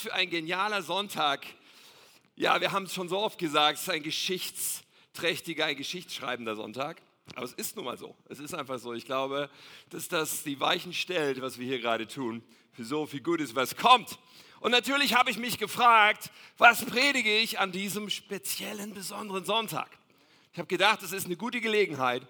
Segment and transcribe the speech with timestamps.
[0.00, 1.44] Für ein genialer Sonntag.
[2.36, 7.02] Ja, wir haben es schon so oft gesagt, es ist ein geschichtsträchtiger, ein geschichtsschreibender Sonntag.
[7.34, 8.14] Aber es ist nun mal so.
[8.28, 8.94] Es ist einfach so.
[8.94, 9.50] Ich glaube,
[9.90, 13.74] dass das die Weichen stellt, was wir hier gerade tun, für so viel Gutes, was
[13.74, 14.20] kommt.
[14.60, 19.90] Und natürlich habe ich mich gefragt, was predige ich an diesem speziellen, besonderen Sonntag?
[20.52, 22.24] Ich habe gedacht, es ist eine gute Gelegenheit,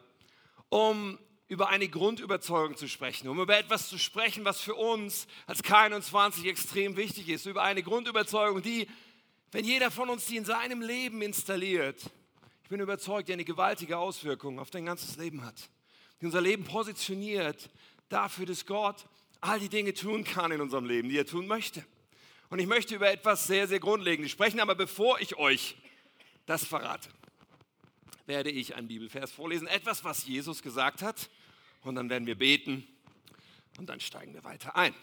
[0.71, 1.19] um
[1.49, 6.46] über eine Grundüberzeugung zu sprechen, um über etwas zu sprechen, was für uns als K21
[6.46, 8.87] extrem wichtig ist, über eine Grundüberzeugung, die,
[9.50, 12.11] wenn jeder von uns die in seinem Leben installiert,
[12.63, 15.71] ich bin überzeugt, die eine gewaltige Auswirkung auf dein ganzes Leben hat,
[16.21, 17.71] die unser Leben positioniert
[18.11, 19.07] dafür, dass Gott
[19.41, 21.83] all die Dinge tun kann in unserem Leben, die er tun möchte.
[22.50, 25.77] Und ich möchte über etwas sehr, sehr Grundlegendes sprechen, aber bevor ich euch
[26.44, 27.08] das verrate,
[28.27, 31.30] werde ich einen Bibelvers vorlesen, etwas, was Jesus gesagt hat,
[31.82, 32.87] und dann werden wir beten
[33.78, 34.95] und dann steigen wir weiter ein.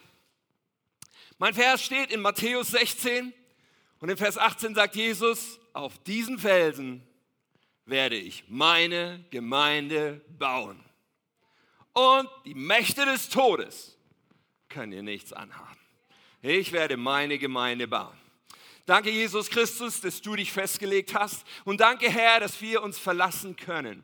[1.38, 3.34] Mein Vers steht in Matthäus 16
[4.00, 7.05] und in Vers 18 sagt Jesus, auf diesen Felsen
[7.86, 10.80] werde ich meine Gemeinde bauen.
[11.94, 13.98] Und die Mächte des Todes
[14.70, 15.80] können ihr nichts anhaben.
[16.42, 18.18] Ich werde meine Gemeinde bauen.
[18.86, 21.46] Danke, Jesus Christus, dass du dich festgelegt hast.
[21.64, 24.04] Und danke, Herr, dass wir uns verlassen können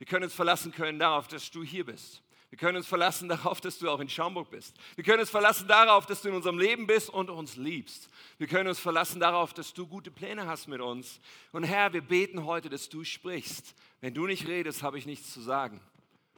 [0.00, 2.22] wir können uns verlassen können darauf, dass du hier bist.
[2.48, 4.74] Wir können uns verlassen darauf, dass du auch in Schaumburg bist.
[4.94, 8.08] Wir können uns verlassen darauf, dass du in unserem Leben bist und uns liebst.
[8.38, 11.20] Wir können uns verlassen darauf, dass du gute Pläne hast mit uns.
[11.52, 13.74] Und Herr, wir beten heute, dass du sprichst.
[14.00, 15.82] Wenn du nicht redest, habe ich nichts zu sagen.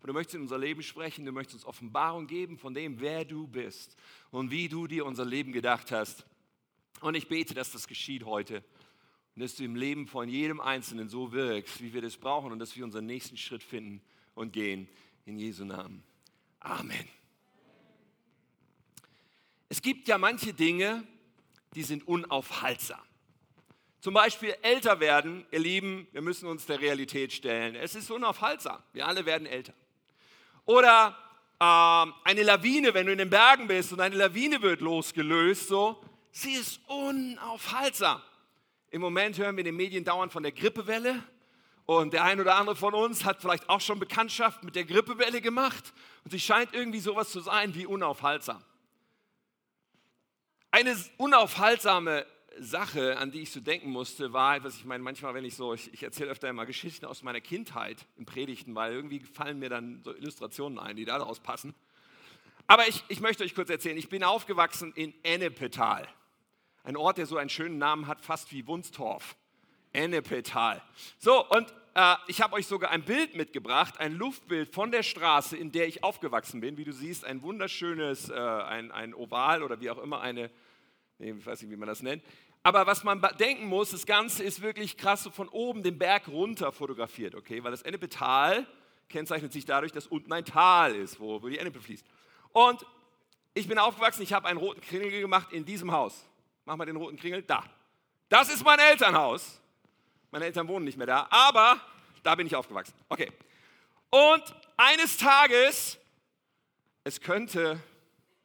[0.01, 3.25] Und du möchtest in unser Leben sprechen, du möchtest uns Offenbarung geben von dem, wer
[3.25, 3.95] du bist
[4.33, 6.27] und wie du dir unser Leben gedacht hast.
[7.01, 8.65] Und ich bete, dass das geschieht heute
[9.35, 12.59] und dass du im Leben von jedem Einzelnen so wirkst, wie wir das brauchen und
[12.59, 14.03] dass wir unseren nächsten Schritt finden
[14.35, 14.89] und gehen.
[15.25, 16.03] In Jesu Namen.
[16.61, 17.09] Amen.
[19.69, 21.07] Es gibt ja manche Dinge,
[21.75, 23.01] die sind unaufhaltsam.
[24.01, 27.77] Zum Beispiel älter werden, ihr Lieben, wir müssen uns der Realität stellen.
[27.77, 28.83] Es ist unaufhaltsam.
[28.93, 29.73] Wir alle werden älter.
[30.65, 31.17] Oder
[31.61, 36.03] äh, eine Lawine, wenn du in den Bergen bist und eine Lawine wird losgelöst, so,
[36.33, 38.21] sie ist unaufhaltsam.
[38.93, 41.25] Im Moment hören wir in den Medien dauernd von der Grippewelle.
[41.87, 45.41] Und der ein oder andere von uns hat vielleicht auch schon Bekanntschaft mit der Grippewelle
[45.41, 45.95] gemacht.
[46.25, 48.63] Und sie scheint irgendwie sowas zu sein wie unaufhaltsam.
[50.71, 52.27] Eine unaufhaltsame
[52.59, 55.73] Sache, an die ich so denken musste, war, was ich meine, manchmal, wenn ich so,
[55.73, 59.71] ich, ich erzähle öfter immer Geschichten aus meiner Kindheit in Predigten, weil irgendwie fallen mir
[59.71, 61.75] dann so Illustrationen ein, die daraus passen.
[62.67, 66.07] Aber ich, ich möchte euch kurz erzählen, ich bin aufgewachsen in Ennepetal.
[66.85, 69.37] Ein Ort, der so einen schönen Namen hat, fast wie Wunstorf.
[69.93, 70.83] Ennepetal.
[71.19, 75.57] So, und äh, ich habe euch sogar ein Bild mitgebracht, ein Luftbild von der Straße,
[75.57, 76.77] in der ich aufgewachsen bin.
[76.77, 80.51] Wie du siehst, ein wunderschönes, äh, ein, ein Oval oder wie auch immer, eine,
[81.19, 82.23] ich weiß nicht, wie man das nennt.
[82.65, 86.29] Aber was man denken muss, das Ganze ist wirklich krass so von oben den Berg
[86.29, 87.63] runter fotografiert, okay?
[87.63, 88.67] Weil das Ennepetal
[89.09, 92.07] kennzeichnet sich dadurch, dass unten ein Tal ist, wo, wo die Ennepe fließt.
[92.53, 92.87] Und
[93.53, 96.25] ich bin aufgewachsen, ich habe einen roten Kringel gemacht in diesem Haus.
[96.65, 97.43] Mach mal den roten Kringel.
[97.43, 97.65] Da.
[98.29, 99.61] Das ist mein Elternhaus.
[100.31, 101.81] Meine Eltern wohnen nicht mehr da, aber
[102.23, 102.95] da bin ich aufgewachsen.
[103.09, 103.31] Okay.
[104.11, 104.43] Und
[104.77, 105.99] eines Tages,
[107.05, 107.81] es könnte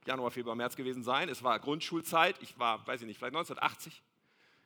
[0.06, 4.01] Januar, Februar, März gewesen sein, es war Grundschulzeit, ich war, weiß ich nicht, vielleicht 1980,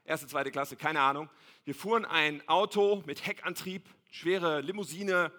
[0.06, 1.30] erste, zweite Klasse, keine Ahnung.
[1.64, 5.32] Wir fuhren ein Auto mit Heckantrieb, schwere Limousine,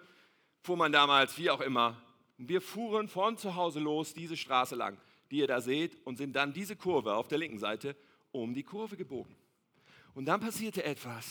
[0.61, 1.95] fuhr man damals, wie auch immer.
[2.37, 4.97] Und wir fuhren von zu Hause los diese Straße lang
[5.33, 7.95] die ihr da seht, und sind dann diese Kurve auf der linken Seite
[8.31, 9.35] um die Kurve gebogen.
[10.13, 11.25] Und dann passierte etwas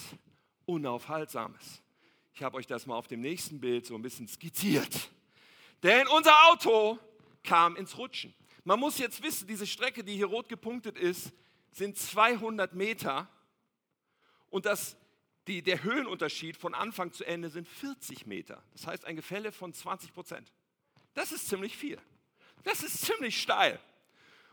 [0.67, 1.81] Unaufhaltsames.
[2.35, 5.09] Ich habe euch das mal auf dem nächsten Bild so ein bisschen skizziert.
[5.85, 6.99] Denn unser Auto
[7.45, 8.35] kam ins Rutschen.
[8.65, 11.33] Man muss jetzt wissen, diese Strecke, die hier rot gepunktet ist,
[11.71, 13.29] sind 200 Meter
[14.51, 14.97] und das,
[15.47, 18.65] die, der Höhenunterschied von Anfang zu Ende sind 40 Meter.
[18.73, 20.53] Das heißt ein Gefälle von 20 Prozent.
[21.15, 22.01] Das ist ziemlich viel.
[22.65, 23.81] Das ist ziemlich steil.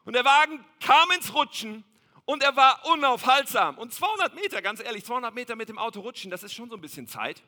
[0.06, 1.84] Und der Wagen kam ins Rutschen
[2.26, 3.78] und er war unaufhaltsam.
[3.78, 6.76] Und 200 Meter, ganz ehrlich, 200 Meter mit dem Auto rutschen, das ist schon so
[6.76, 7.44] ein bisschen Zeit.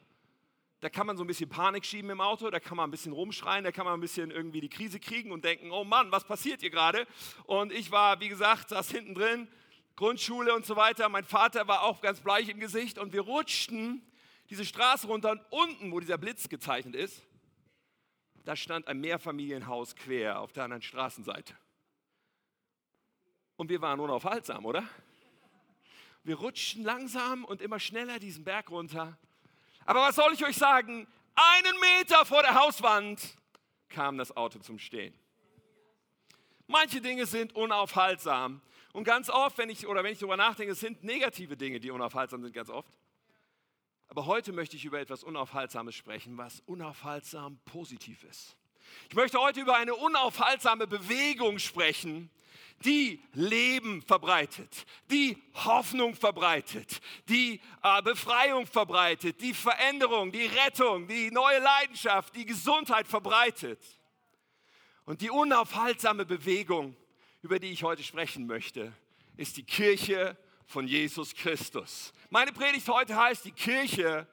[0.80, 3.14] Da kann man so ein bisschen Panik schieben im Auto, da kann man ein bisschen
[3.14, 6.24] rumschreien, da kann man ein bisschen irgendwie die Krise kriegen und denken, oh Mann, was
[6.24, 7.06] passiert hier gerade?
[7.46, 9.48] Und ich war, wie gesagt, saß hinten drin,
[9.96, 11.08] Grundschule und so weiter.
[11.10, 14.02] Mein Vater war auch ganz bleich im Gesicht und wir rutschten
[14.50, 17.22] diese Straße runter und unten, wo dieser Blitz gezeichnet ist,
[18.44, 21.54] da stand ein Mehrfamilienhaus quer auf der anderen Straßenseite.
[23.58, 24.84] Und wir waren unaufhaltsam, oder?
[26.24, 29.18] Wir rutschten langsam und immer schneller diesen Berg runter.
[29.86, 31.08] Aber was soll ich euch sagen?
[31.36, 33.36] Einen Meter vor der Hauswand
[33.90, 35.14] kam das Auto zum Stehen.
[36.68, 38.62] Manche Dinge sind unaufhaltsam
[38.94, 42.42] Und ganz oft, wenn ich, oder wenn ich darüber nachdenke, sind negative Dinge, die unaufhaltsam
[42.44, 42.92] sind, ganz oft.
[44.10, 48.58] Aber heute möchte ich über etwas Unaufhaltsames sprechen, was unaufhaltsam positiv ist.
[49.10, 52.30] Ich möchte heute über eine unaufhaltsame Bewegung sprechen,
[52.84, 61.32] die Leben verbreitet, die Hoffnung verbreitet, die äh, Befreiung verbreitet, die Veränderung, die Rettung, die
[61.32, 63.80] neue Leidenschaft, die Gesundheit verbreitet.
[65.06, 66.96] Und die unaufhaltsame Bewegung,
[67.42, 68.94] über die ich heute sprechen möchte,
[69.38, 72.14] ist die Kirche von Jesus Christus.
[72.30, 74.28] Meine Predigt heute heißt, die Kirche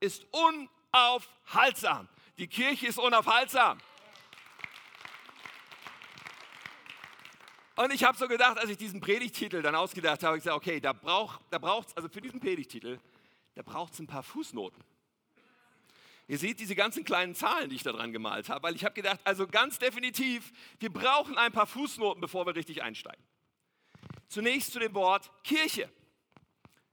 [0.00, 2.08] ist unaufhaltsam.
[2.38, 3.78] Die Kirche ist unaufhaltsam.
[7.76, 10.80] Und ich habe so gedacht, als ich diesen Predigtitel dann ausgedacht habe, ich gesagt, okay,
[10.80, 11.58] da braucht da
[11.96, 13.00] also für diesen Predigtitel,
[13.54, 14.82] da braucht es ein paar Fußnoten.
[16.26, 18.94] Ihr seht diese ganzen kleinen Zahlen, die ich da dran gemalt habe, weil ich habe
[18.94, 23.22] gedacht, also ganz definitiv, wir brauchen ein paar Fußnoten, bevor wir richtig einsteigen.
[24.28, 25.90] Zunächst zu dem Wort Kirche.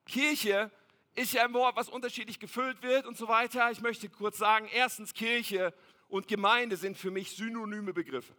[0.06, 0.72] Kirche
[1.16, 3.72] ist ja ein Wort, was unterschiedlich gefüllt wird und so weiter.
[3.72, 5.74] Ich möchte kurz sagen, erstens Kirche
[6.10, 8.34] und Gemeinde sind für mich synonyme Begriffe.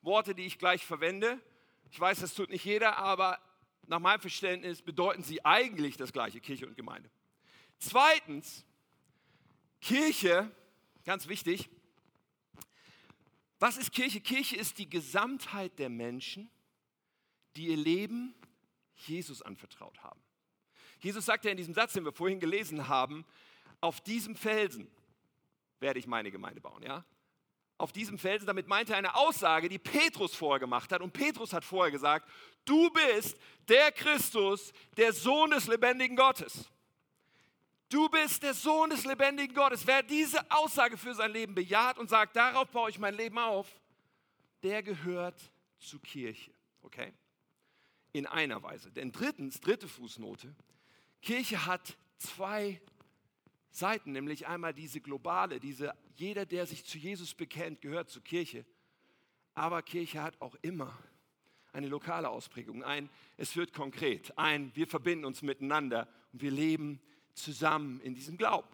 [0.00, 1.40] Worte, die ich gleich verwende.
[1.92, 3.38] Ich weiß, das tut nicht jeder, aber
[3.86, 7.10] nach meinem Verständnis bedeuten sie eigentlich das gleiche, Kirche und Gemeinde.
[7.76, 8.64] Zweitens,
[9.78, 10.50] Kirche,
[11.04, 11.68] ganz wichtig,
[13.58, 14.22] was ist Kirche?
[14.22, 16.50] Kirche ist die Gesamtheit der Menschen,
[17.56, 18.34] die ihr Leben
[18.96, 20.20] Jesus anvertraut haben.
[20.98, 23.26] Jesus sagt ja in diesem Satz, den wir vorhin gelesen haben,
[23.82, 24.90] auf diesem Felsen
[25.78, 26.82] werde ich meine Gemeinde bauen.
[26.82, 27.04] Ja?
[27.82, 31.02] Auf diesem Felsen, damit meint er eine Aussage, die Petrus vorher gemacht hat.
[31.02, 32.30] Und Petrus hat vorher gesagt,
[32.64, 33.36] du bist
[33.66, 36.70] der Christus, der Sohn des lebendigen Gottes.
[37.88, 39.84] Du bist der Sohn des lebendigen Gottes.
[39.84, 43.66] Wer diese Aussage für sein Leben bejaht und sagt, darauf baue ich mein Leben auf,
[44.62, 45.50] der gehört
[45.80, 46.52] zur Kirche.
[46.82, 47.12] Okay?
[48.12, 48.92] In einer Weise.
[48.92, 50.54] Denn drittens, dritte Fußnote,
[51.20, 52.80] Kirche hat zwei
[53.72, 58.64] Seiten, nämlich einmal diese globale, diese jeder, der sich zu Jesus bekennt, gehört zur Kirche.
[59.54, 60.96] Aber Kirche hat auch immer
[61.72, 62.84] eine lokale Ausprägung.
[62.84, 64.36] Ein, es wird konkret.
[64.36, 67.00] Ein, wir verbinden uns miteinander und wir leben
[67.34, 68.68] zusammen in diesem Glauben.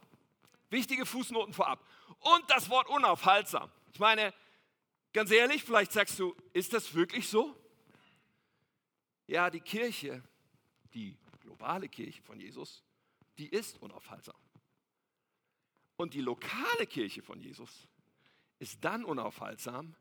[0.70, 1.84] Wichtige Fußnoten vorab.
[2.20, 3.70] Und das Wort unaufhaltsam.
[3.92, 4.34] Ich meine,
[5.12, 7.56] ganz ehrlich, vielleicht sagst du, ist das wirklich so?
[9.26, 10.22] Ja, die Kirche,
[10.94, 12.82] die globale Kirche von Jesus,
[13.38, 14.36] die ist unaufhaltsam.
[15.98, 17.88] Und die lokale Kirche von Jesus
[18.60, 19.94] ist dann unaufhaltsam,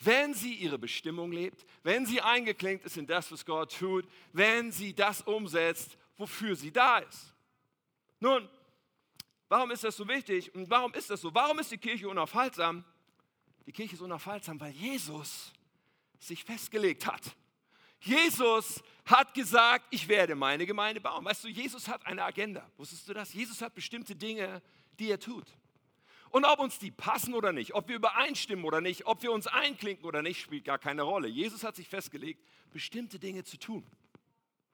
[0.00, 4.72] wenn sie ihre Bestimmung lebt, wenn sie eingeklinkt ist in das, was Gott tut, wenn
[4.72, 7.34] sie das umsetzt, wofür sie da ist.
[8.18, 8.48] Nun,
[9.48, 11.32] warum ist das so wichtig und warum ist das so?
[11.34, 12.82] Warum ist die Kirche unaufhaltsam?
[13.66, 15.52] Die Kirche ist unaufhaltsam, weil Jesus
[16.18, 17.36] sich festgelegt hat.
[18.00, 21.24] Jesus hat gesagt, ich werde meine Gemeinde bauen.
[21.24, 22.68] Weißt du, Jesus hat eine Agenda.
[22.78, 23.34] Wusstest du das?
[23.34, 24.62] Jesus hat bestimmte Dinge,
[24.98, 25.46] die er tut.
[26.30, 29.46] Und ob uns die passen oder nicht, ob wir übereinstimmen oder nicht, ob wir uns
[29.46, 31.28] einklinken oder nicht, spielt gar keine Rolle.
[31.28, 32.42] Jesus hat sich festgelegt,
[32.72, 33.86] bestimmte Dinge zu tun.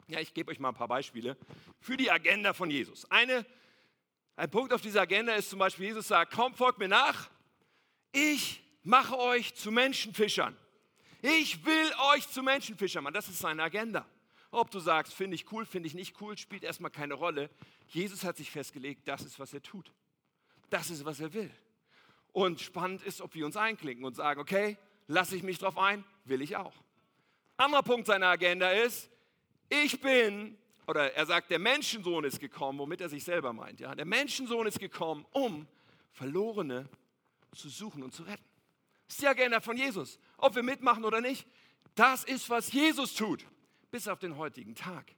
[0.06, 1.36] Ja, ich gebe euch mal ein paar Beispiele
[1.80, 3.10] für die Agenda von Jesus.
[3.10, 3.44] Eine,
[4.36, 7.28] ein Punkt auf dieser Agenda ist zum Beispiel, Jesus sagt, komm, folgt mir nach,
[8.12, 10.56] ich mache euch zu Menschenfischern.
[11.20, 13.14] Ich will euch zu Menschenfischern machen.
[13.14, 14.06] Das ist seine Agenda.
[14.50, 17.50] Ob du sagst, finde ich cool, finde ich nicht cool, spielt erstmal keine Rolle.
[17.88, 19.92] Jesus hat sich festgelegt, das ist, was er tut.
[20.70, 21.50] Das ist, was er will.
[22.32, 26.04] Und spannend ist, ob wir uns einklinken und sagen, okay, lasse ich mich drauf ein,
[26.25, 26.75] will ich auch.
[27.56, 29.10] Anderer Punkt seiner Agenda ist,
[29.68, 30.56] ich bin,
[30.87, 33.80] oder er sagt, der Menschensohn ist gekommen, womit er sich selber meint.
[33.80, 33.94] Ja?
[33.94, 35.66] Der Menschensohn ist gekommen, um
[36.12, 36.88] Verlorene
[37.54, 38.44] zu suchen und zu retten.
[39.06, 40.18] Das ist die Agenda von Jesus.
[40.37, 41.46] Ob wir mitmachen oder nicht,
[41.94, 43.44] das ist, was Jesus tut,
[43.90, 45.12] bis auf den heutigen Tag.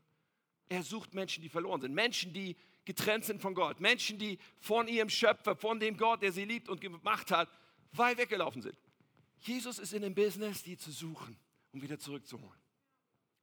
[0.68, 2.56] Er sucht Menschen, die verloren sind, Menschen, die
[2.90, 6.68] getrennt sind von Gott, Menschen, die von ihrem Schöpfer, von dem Gott, der sie liebt
[6.68, 7.48] und gemacht hat,
[7.92, 8.76] weit weggelaufen sind.
[9.38, 11.38] Jesus ist in dem Business, die zu suchen,
[11.70, 12.60] um wieder zurückzuholen.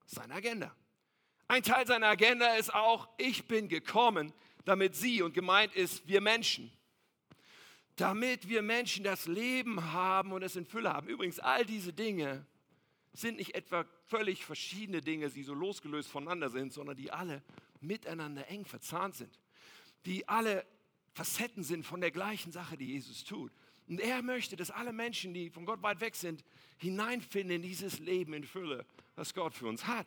[0.05, 0.75] Seine Agenda.
[1.47, 4.33] Ein Teil seiner Agenda ist auch, ich bin gekommen,
[4.65, 6.69] damit Sie und gemeint ist, wir Menschen,
[7.95, 11.07] damit wir Menschen das Leben haben und es in Fülle haben.
[11.07, 12.45] Übrigens, all diese Dinge
[13.13, 17.41] sind nicht etwa völlig verschiedene Dinge, die so losgelöst voneinander sind, sondern die alle
[17.81, 19.39] miteinander eng verzahnt sind,
[20.05, 20.65] die alle
[21.13, 23.51] Facetten sind von der gleichen Sache, die Jesus tut.
[23.87, 26.43] Und er möchte, dass alle Menschen, die von Gott weit weg sind,
[26.77, 30.05] hineinfinden in dieses Leben in Fülle, das Gott für uns hat.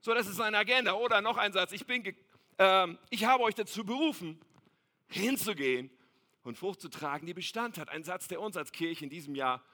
[0.00, 0.92] So, das ist seine Agenda.
[0.94, 2.04] Oder noch ein Satz, ich, bin,
[2.58, 4.40] äh, ich habe euch dazu berufen,
[5.08, 5.90] hinzugehen
[6.42, 7.88] und Frucht zu tragen, die Bestand hat.
[7.88, 9.64] Ein Satz, der uns als Kirche in diesem Jahr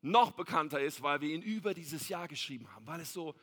[0.00, 3.34] noch bekannter ist, weil wir ihn über dieses Jahr geschrieben haben, weil es so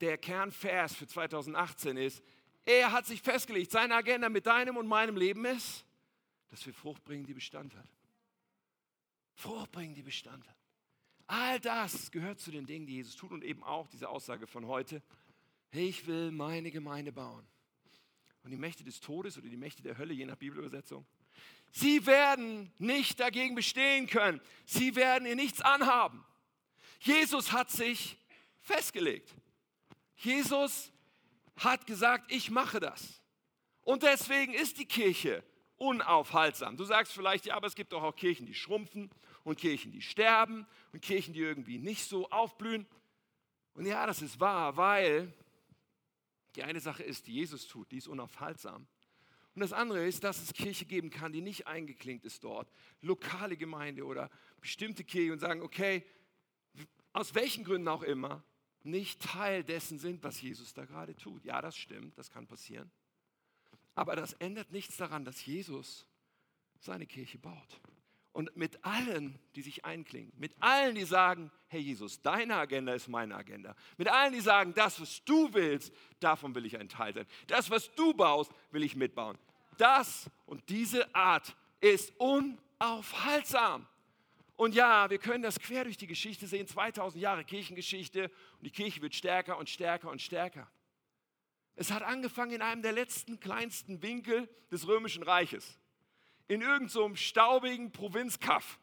[0.00, 2.22] der Kernvers für 2018 ist,
[2.64, 5.84] er hat sich festgelegt, seine Agenda mit deinem und meinem Leben ist,
[6.48, 7.88] dass wir Frucht bringen, die Bestand hat.
[9.34, 10.56] Frucht bringen, die Bestand hat.
[11.26, 14.66] All das gehört zu den Dingen, die Jesus tut und eben auch diese Aussage von
[14.66, 15.02] heute.
[15.70, 17.46] Ich will meine Gemeinde bauen.
[18.42, 21.06] Und die Mächte des Todes oder die Mächte der Hölle, je nach Bibelübersetzung,
[21.70, 24.40] sie werden nicht dagegen bestehen können.
[24.64, 26.24] Sie werden ihr nichts anhaben.
[27.00, 28.18] Jesus hat sich
[28.60, 29.34] festgelegt.
[30.24, 30.92] Jesus
[31.56, 33.22] hat gesagt, ich mache das.
[33.82, 35.42] Und deswegen ist die Kirche
[35.76, 36.76] unaufhaltsam.
[36.76, 39.10] Du sagst vielleicht, ja, aber es gibt doch auch Kirchen, die schrumpfen
[39.44, 42.86] und Kirchen, die sterben und Kirchen, die irgendwie nicht so aufblühen.
[43.74, 45.32] Und ja, das ist wahr, weil
[46.54, 48.86] die eine Sache ist, die Jesus tut, die ist unaufhaltsam.
[49.54, 52.70] Und das andere ist, dass es Kirche geben kann, die nicht eingeklinkt ist dort.
[53.00, 56.04] Lokale Gemeinde oder bestimmte Kirche und sagen, okay,
[57.12, 58.44] aus welchen Gründen auch immer,
[58.84, 61.44] nicht Teil dessen sind, was Jesus da gerade tut.
[61.44, 62.90] Ja, das stimmt, das kann passieren.
[63.94, 66.06] Aber das ändert nichts daran, dass Jesus
[66.78, 67.80] seine Kirche baut.
[68.32, 73.08] Und mit allen, die sich einklinken, mit allen, die sagen, hey Jesus, deine Agenda ist
[73.08, 73.74] meine Agenda.
[73.96, 77.26] Mit allen, die sagen, das, was du willst, davon will ich ein Teil sein.
[77.48, 79.36] Das, was du baust, will ich mitbauen.
[79.78, 83.86] Das und diese Art ist unaufhaltsam.
[84.60, 88.70] Und ja, wir können das quer durch die Geschichte sehen, 2000 Jahre Kirchengeschichte und die
[88.70, 90.70] Kirche wird stärker und stärker und stärker.
[91.76, 95.78] Es hat angefangen in einem der letzten kleinsten Winkel des römischen Reiches,
[96.46, 98.78] in irgendeinem so staubigen Provinzkaff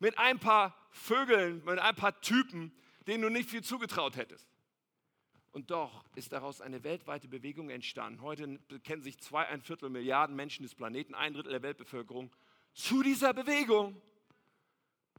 [0.00, 2.72] mit ein paar Vögeln, mit ein paar Typen,
[3.06, 4.48] denen du nicht viel zugetraut hättest.
[5.52, 8.20] Und doch ist daraus eine weltweite Bewegung entstanden.
[8.20, 12.34] Heute kennen sich zweieinviertel Milliarden Menschen des Planeten, ein Drittel der Weltbevölkerung,
[12.74, 14.02] zu dieser Bewegung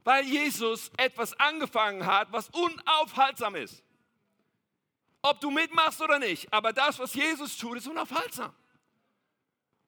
[0.04, 3.82] weil Jesus etwas angefangen hat, was unaufhaltsam ist.
[5.22, 8.54] Ob du mitmachst oder nicht, aber das, was Jesus tut, ist unaufhaltsam.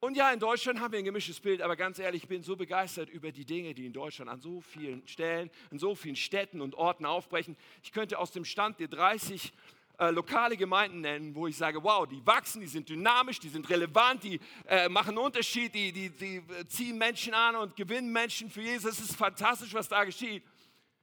[0.05, 2.57] Und ja, in Deutschland haben wir ein gemischtes Bild, aber ganz ehrlich, ich bin so
[2.57, 6.61] begeistert über die Dinge, die in Deutschland an so vielen Stellen, in so vielen Städten
[6.61, 7.57] und Orten aufbrechen.
[7.85, 9.53] Ich könnte aus dem Stand der 30
[9.99, 13.69] äh, lokale Gemeinden nennen, wo ich sage, wow, die wachsen, die sind dynamisch, die sind
[13.69, 18.51] relevant, die äh, machen einen Unterschied, die, die, die ziehen Menschen an und gewinnen Menschen
[18.51, 18.99] für Jesus.
[18.99, 20.43] Es ist fantastisch, was da geschieht.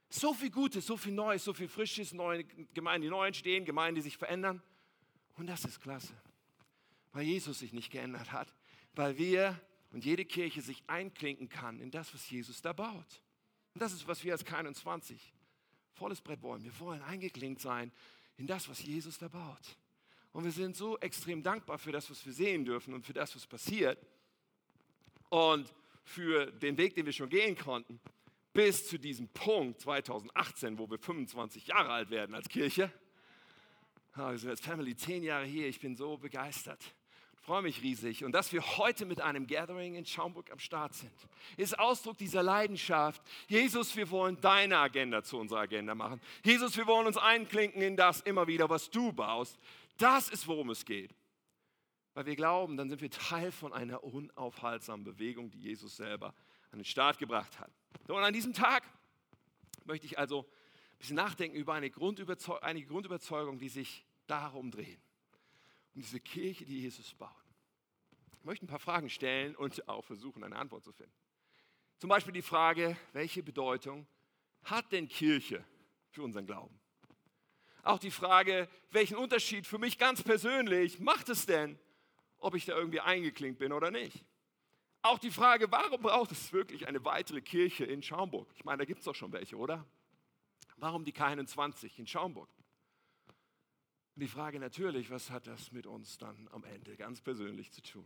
[0.10, 2.44] So viel Gutes, so viel Neues, so viel Frisches, neue
[2.74, 4.62] Gemeinden, die neu entstehen, Gemeinden, die sich verändern.
[5.38, 6.14] Und das ist klasse,
[7.14, 8.54] weil Jesus sich nicht geändert hat,
[8.96, 9.60] weil wir
[9.92, 13.22] und jede Kirche sich einklinken kann in das, was Jesus da baut.
[13.74, 15.16] Und das ist, was wir als K21
[15.94, 16.64] volles Brett wollen.
[16.64, 17.92] Wir wollen eingeklinkt sein
[18.40, 19.78] in das, was Jesus da baut.
[20.32, 23.36] Und wir sind so extrem dankbar für das, was wir sehen dürfen und für das,
[23.36, 24.00] was passiert.
[25.30, 25.72] Und
[26.04, 28.00] für den Weg, den wir schon gehen konnten,
[28.54, 32.92] bis zu diesem Punkt 2018, wo wir 25 Jahre alt werden als Kirche.
[34.16, 35.68] Wir sind als Family zehn Jahre hier.
[35.68, 36.94] Ich bin so begeistert
[37.50, 38.24] freue mich riesig.
[38.24, 41.12] Und dass wir heute mit einem Gathering in Schaumburg am Start sind,
[41.58, 43.24] ist Ausdruck dieser Leidenschaft.
[43.48, 46.22] Jesus, wir wollen deine Agenda zu unserer Agenda machen.
[46.46, 49.58] Jesus, wir wollen uns einklinken in das immer wieder, was du baust.
[49.98, 51.16] Das ist, worum es geht.
[52.14, 56.36] Weil wir glauben, dann sind wir Teil von einer unaufhaltsamen Bewegung, die Jesus selber
[56.70, 57.72] an den Start gebracht hat.
[58.10, 58.84] und an diesem Tag
[59.86, 65.02] möchte ich also ein bisschen nachdenken über eine Grundüberzeugung, einige Grundüberzeugungen, die sich darum drehen
[65.94, 67.30] um diese Kirche, die Jesus baut.
[68.40, 71.14] Ich möchte ein paar Fragen stellen und auch versuchen, eine Antwort zu finden.
[71.98, 74.08] Zum Beispiel die Frage, welche Bedeutung
[74.64, 75.64] hat denn Kirche
[76.12, 76.80] für unseren Glauben?
[77.84, 81.78] Auch die Frage, welchen Unterschied für mich ganz persönlich macht es denn,
[82.38, 84.24] ob ich da irgendwie eingeklinkt bin oder nicht?
[85.02, 88.50] Auch die Frage, warum braucht es wirklich eine weitere Kirche in Schaumburg?
[88.56, 89.86] Ich meine, da gibt es doch schon welche, oder?
[90.78, 92.50] Warum die K21 in Schaumburg?
[94.20, 97.82] Und die Frage natürlich, was hat das mit uns dann am Ende ganz persönlich zu
[97.82, 98.06] tun?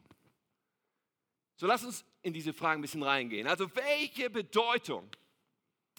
[1.56, 3.48] So lass uns in diese Fragen ein bisschen reingehen.
[3.48, 5.10] Also welche Bedeutung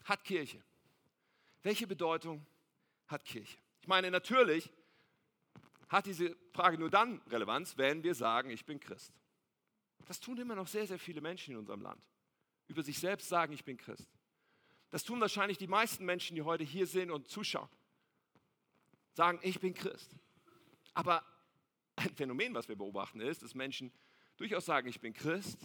[0.04, 0.62] hat Kirche?
[1.64, 2.46] Welche Bedeutung
[3.08, 3.58] hat Kirche?
[3.80, 4.70] Ich meine, natürlich
[5.88, 9.12] hat diese Frage nur dann Relevanz, wenn wir sagen, ich bin Christ.
[10.04, 12.00] Das tun immer noch sehr, sehr viele Menschen in unserem Land.
[12.68, 14.08] Über sich selbst sagen, ich bin Christ.
[14.90, 17.68] Das tun wahrscheinlich die meisten Menschen, die heute hier sind und zuschauen
[19.14, 20.14] sagen, ich bin Christ.
[20.92, 21.24] Aber
[21.96, 23.92] ein Phänomen, was wir beobachten, ist, dass Menschen
[24.36, 25.58] durchaus sagen, ich bin Christ,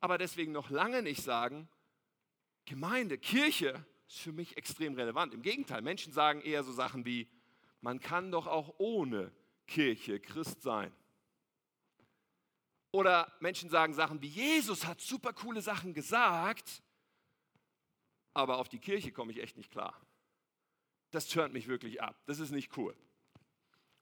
[0.00, 1.68] aber deswegen noch lange nicht sagen,
[2.64, 5.34] Gemeinde, Kirche ist für mich extrem relevant.
[5.34, 7.28] Im Gegenteil, Menschen sagen eher so Sachen wie,
[7.80, 9.32] man kann doch auch ohne
[9.66, 10.92] Kirche Christ sein.
[12.90, 16.82] Oder Menschen sagen Sachen wie, Jesus hat super coole Sachen gesagt,
[18.32, 20.00] aber auf die Kirche komme ich echt nicht klar
[21.14, 22.20] das turnt mich wirklich ab.
[22.26, 22.94] Das ist nicht cool.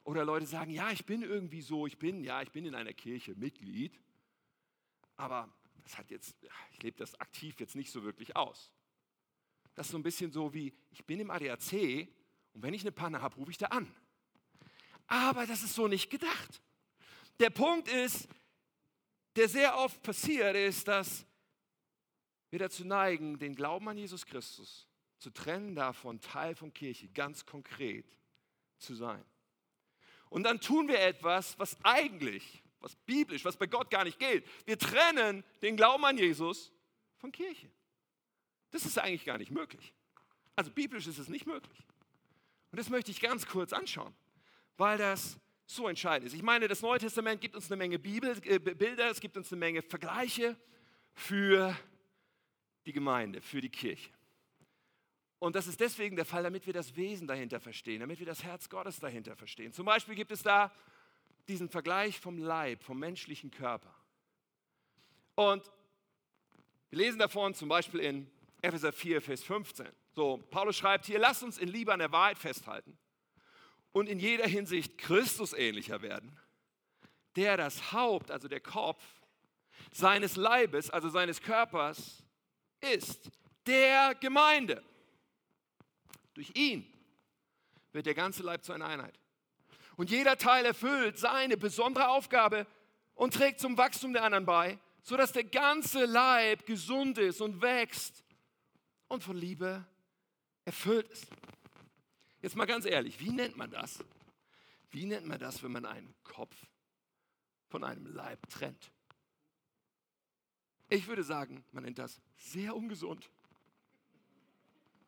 [0.05, 2.93] Oder Leute sagen, ja, ich bin irgendwie so, ich bin, ja, ich bin in einer
[2.93, 4.01] Kirche Mitglied,
[5.17, 5.53] aber
[5.83, 6.37] das hat jetzt,
[6.73, 8.73] ich lebe das aktiv jetzt nicht so wirklich aus.
[9.75, 12.09] Das ist so ein bisschen so wie, ich bin im ADAC
[12.53, 13.95] und wenn ich eine Panne habe, rufe ich da an.
[15.07, 16.61] Aber das ist so nicht gedacht.
[17.39, 18.29] Der Punkt ist,
[19.37, 21.25] der sehr oft passiert, ist, dass
[22.51, 24.87] wir dazu neigen, den Glauben an Jesus Christus
[25.23, 28.07] zu trennen davon, Teil von Kirche ganz konkret
[28.79, 29.25] zu sein.
[30.29, 34.45] Und dann tun wir etwas, was eigentlich, was biblisch, was bei Gott gar nicht gilt.
[34.67, 36.73] Wir trennen den Glauben an Jesus
[37.19, 37.71] von Kirche.
[38.71, 39.95] Das ist eigentlich gar nicht möglich.
[40.57, 41.79] Also biblisch ist es nicht möglich.
[42.73, 44.15] Und das möchte ich ganz kurz anschauen,
[44.77, 46.35] weil das so entscheidend ist.
[46.35, 49.53] Ich meine, das Neue Testament gibt uns eine Menge Bibel, äh, Bilder, es gibt uns
[49.53, 50.57] eine Menge Vergleiche
[51.15, 51.77] für
[52.87, 54.11] die Gemeinde, für die Kirche.
[55.43, 58.45] Und das ist deswegen der Fall, damit wir das Wesen dahinter verstehen, damit wir das
[58.45, 59.73] Herz Gottes dahinter verstehen.
[59.73, 60.71] Zum Beispiel gibt es da
[61.49, 63.93] diesen Vergleich vom Leib, vom menschlichen Körper.
[65.35, 65.69] Und
[66.91, 68.31] wir lesen davon zum Beispiel in
[68.61, 69.89] Epheser 4, Vers 15.
[70.15, 72.97] So, Paulus schreibt hier, lasst uns in Liebe an der Wahrheit festhalten
[73.91, 76.39] und in jeder Hinsicht Christus ähnlicher werden,
[77.35, 79.03] der das Haupt, also der Kopf
[79.91, 82.23] seines Leibes, also seines Körpers
[82.81, 83.29] ist,
[83.67, 84.85] der Gemeinde.
[86.35, 86.87] Durch ihn
[87.93, 89.19] wird der ganze Leib zu einer Einheit.
[89.97, 92.67] Und jeder Teil erfüllt seine besondere Aufgabe
[93.15, 98.25] und trägt zum Wachstum der anderen bei, sodass der ganze Leib gesund ist und wächst
[99.09, 99.85] und von Liebe
[100.65, 101.27] erfüllt ist.
[102.41, 104.03] Jetzt mal ganz ehrlich, wie nennt man das?
[104.91, 106.55] Wie nennt man das, wenn man einen Kopf
[107.69, 108.91] von einem Leib trennt?
[110.89, 113.31] Ich würde sagen, man nennt das sehr ungesund.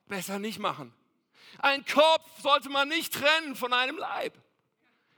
[0.06, 0.94] Besser nicht machen.
[1.58, 4.34] Ein Kopf sollte man nicht trennen von einem Leib.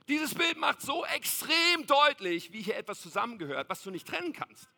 [0.07, 4.69] Dieses Bild macht so extrem deutlich, wie hier etwas zusammengehört, was du nicht trennen kannst.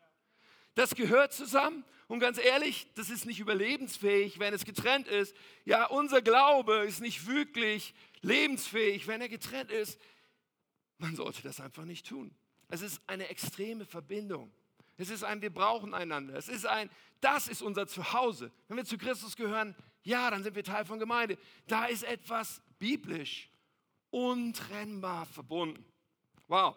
[0.74, 5.34] Das gehört zusammen und ganz ehrlich, das ist nicht überlebensfähig, wenn es getrennt ist.
[5.64, 10.00] Ja, unser Glaube ist nicht wirklich lebensfähig, wenn er getrennt ist.
[10.98, 12.34] Man sollte das einfach nicht tun.
[12.68, 14.52] Es ist eine extreme Verbindung.
[14.96, 16.34] Es ist ein, wir brauchen einander.
[16.34, 18.50] Es ist ein, das ist unser Zuhause.
[18.68, 21.38] Wenn wir zu Christus gehören, ja, dann sind wir Teil von Gemeinde.
[21.66, 23.50] Da ist etwas biblisch
[24.10, 25.84] untrennbar verbunden.
[26.48, 26.76] Wow.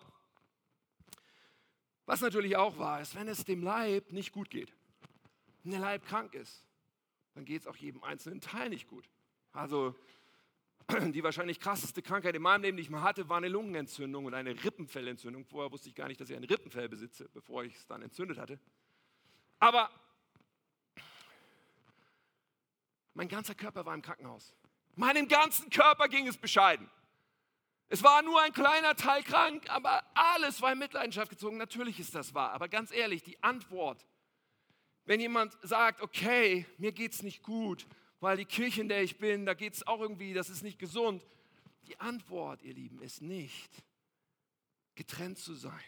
[2.05, 4.73] Was natürlich auch wahr ist, wenn es dem Leib nicht gut geht,
[5.63, 6.67] wenn der Leib krank ist,
[7.33, 9.09] dann geht es auch jedem einzelnen Teil nicht gut.
[9.53, 9.95] Also
[11.13, 14.33] die wahrscheinlich krasseste Krankheit in meinem Leben, die ich mal hatte, war eine Lungenentzündung und
[14.33, 15.45] eine Rippenfellentzündung.
[15.45, 18.37] Vorher wusste ich gar nicht, dass ich ein Rippenfell besitze, bevor ich es dann entzündet
[18.37, 18.59] hatte.
[19.59, 19.89] Aber
[23.13, 24.55] Mein ganzer Körper war im Krankenhaus.
[24.95, 26.89] Meinem ganzen Körper ging es bescheiden.
[27.89, 31.57] Es war nur ein kleiner Teil krank, aber alles war in Mitleidenschaft gezogen.
[31.57, 34.05] Natürlich ist das wahr, aber ganz ehrlich, die Antwort,
[35.05, 37.85] wenn jemand sagt, okay, mir geht es nicht gut,
[38.19, 40.79] weil die Kirche, in der ich bin, da geht es auch irgendwie, das ist nicht
[40.79, 41.23] gesund.
[41.87, 43.83] Die Antwort, ihr Lieben, ist nicht,
[44.95, 45.83] getrennt zu sein.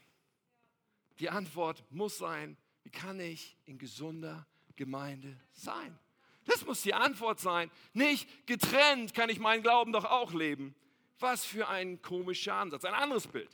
[1.20, 5.98] Die Antwort muss sein, wie kann ich in gesunder Gemeinde sein?
[6.46, 7.72] Das muss die Antwort sein.
[7.94, 10.76] Nicht getrennt kann ich meinen Glauben doch auch leben.
[11.20, 12.86] Was für ein komischer Ansatz.
[12.86, 13.50] Ein anderes Bild.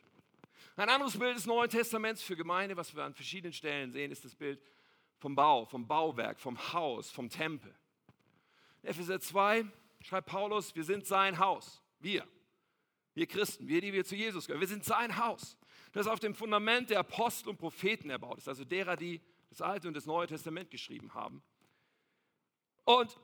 [0.75, 4.25] Ein anderes Bild des Neuen Testaments für Gemeinde, was wir an verschiedenen Stellen sehen, ist
[4.25, 4.61] das Bild
[5.17, 7.73] vom Bau, vom Bauwerk, vom Haus, vom Tempel.
[8.81, 9.65] In Epheser 2
[10.01, 11.81] schreibt Paulus, wir sind sein Haus.
[11.99, 12.27] Wir.
[13.13, 14.61] Wir Christen, wir, die wir zu Jesus gehören.
[14.61, 15.57] Wir sind sein Haus.
[15.91, 19.87] Das auf dem Fundament der Apostel und Propheten erbaut ist, also derer, die das Alte
[19.87, 21.43] und das Neue Testament geschrieben haben.
[22.83, 23.17] Und,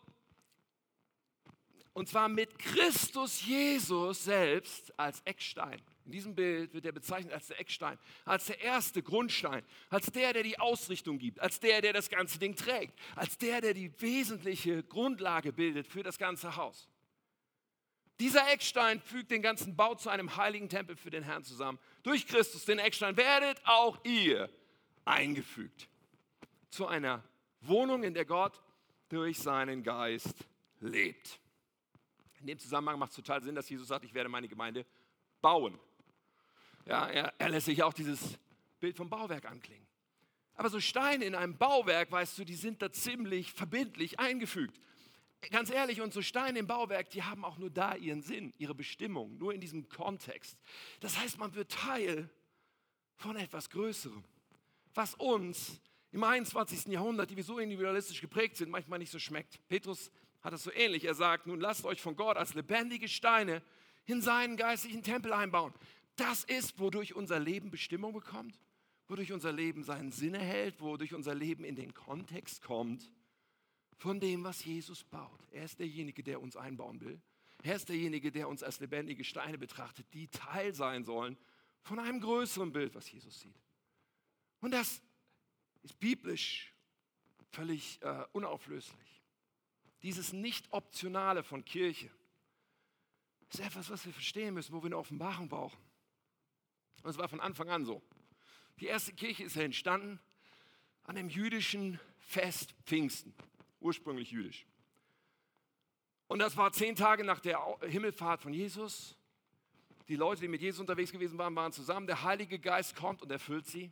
[1.93, 5.81] und zwar mit Christus Jesus selbst als Eckstein.
[6.05, 10.31] In diesem Bild wird er bezeichnet als der Eckstein, als der erste Grundstein, als der,
[10.31, 13.91] der die Ausrichtung gibt, als der, der das ganze Ding trägt, als der, der die
[13.99, 16.87] wesentliche Grundlage bildet für das ganze Haus.
[18.21, 21.77] Dieser Eckstein fügt den ganzen Bau zu einem heiligen Tempel für den Herrn zusammen.
[22.03, 24.49] Durch Christus, den Eckstein, werdet auch ihr
[25.03, 25.89] eingefügt
[26.69, 27.23] zu einer
[27.61, 28.61] Wohnung, in der Gott
[29.09, 30.35] durch seinen Geist
[30.79, 31.39] lebt.
[32.39, 34.85] In dem Zusammenhang macht es total Sinn, dass Jesus sagt, ich werde meine Gemeinde
[35.41, 35.79] bauen.
[36.85, 38.37] Ja, er, er lässt sich auch dieses
[38.79, 39.87] Bild vom Bauwerk anklingen.
[40.55, 44.79] Aber so Steine in einem Bauwerk, weißt du, die sind da ziemlich verbindlich eingefügt.
[45.51, 48.73] Ganz ehrlich, und so Steine im Bauwerk, die haben auch nur da ihren Sinn, ihre
[48.73, 50.57] Bestimmung, nur in diesem Kontext.
[50.99, 52.29] Das heißt, man wird Teil
[53.15, 54.23] von etwas Größerem,
[54.95, 55.79] was uns
[56.11, 56.85] im 21.
[56.87, 59.59] Jahrhundert, die wir so individualistisch geprägt sind, manchmal nicht so schmeckt.
[59.67, 61.05] Petrus hat es so ähnlich.
[61.05, 63.61] Er sagt, nun lasst euch von Gott als lebendige Steine
[64.05, 65.73] in seinen geistlichen Tempel einbauen.
[66.15, 68.59] Das ist, wodurch unser Leben Bestimmung bekommt,
[69.07, 73.11] wodurch unser Leben seinen Sinn erhält, wodurch unser Leben in den Kontext kommt
[73.97, 75.39] von dem, was Jesus baut.
[75.51, 77.19] Er ist derjenige, der uns einbauen will.
[77.63, 81.37] Er ist derjenige, der uns als lebendige Steine betrachtet, die Teil sein sollen
[81.81, 83.59] von einem größeren Bild, was Jesus sieht.
[84.59, 85.01] Und das
[85.83, 86.73] ist biblisch
[87.51, 89.23] völlig äh, unauflöslich.
[90.03, 92.09] Dieses Nicht-Optionale von Kirche
[93.49, 95.79] ist etwas, was wir verstehen müssen, wo wir eine Offenbarung brauchen.
[97.03, 98.01] Und es war von Anfang an so.
[98.79, 100.19] Die erste Kirche ist ja entstanden
[101.03, 103.33] an dem jüdischen Fest Pfingsten,
[103.79, 104.65] ursprünglich jüdisch.
[106.27, 109.15] Und das war zehn Tage nach der Himmelfahrt von Jesus.
[110.09, 112.05] Die Leute, die mit Jesus unterwegs gewesen waren, waren zusammen.
[112.05, 113.91] Der Heilige Geist kommt und erfüllt sie.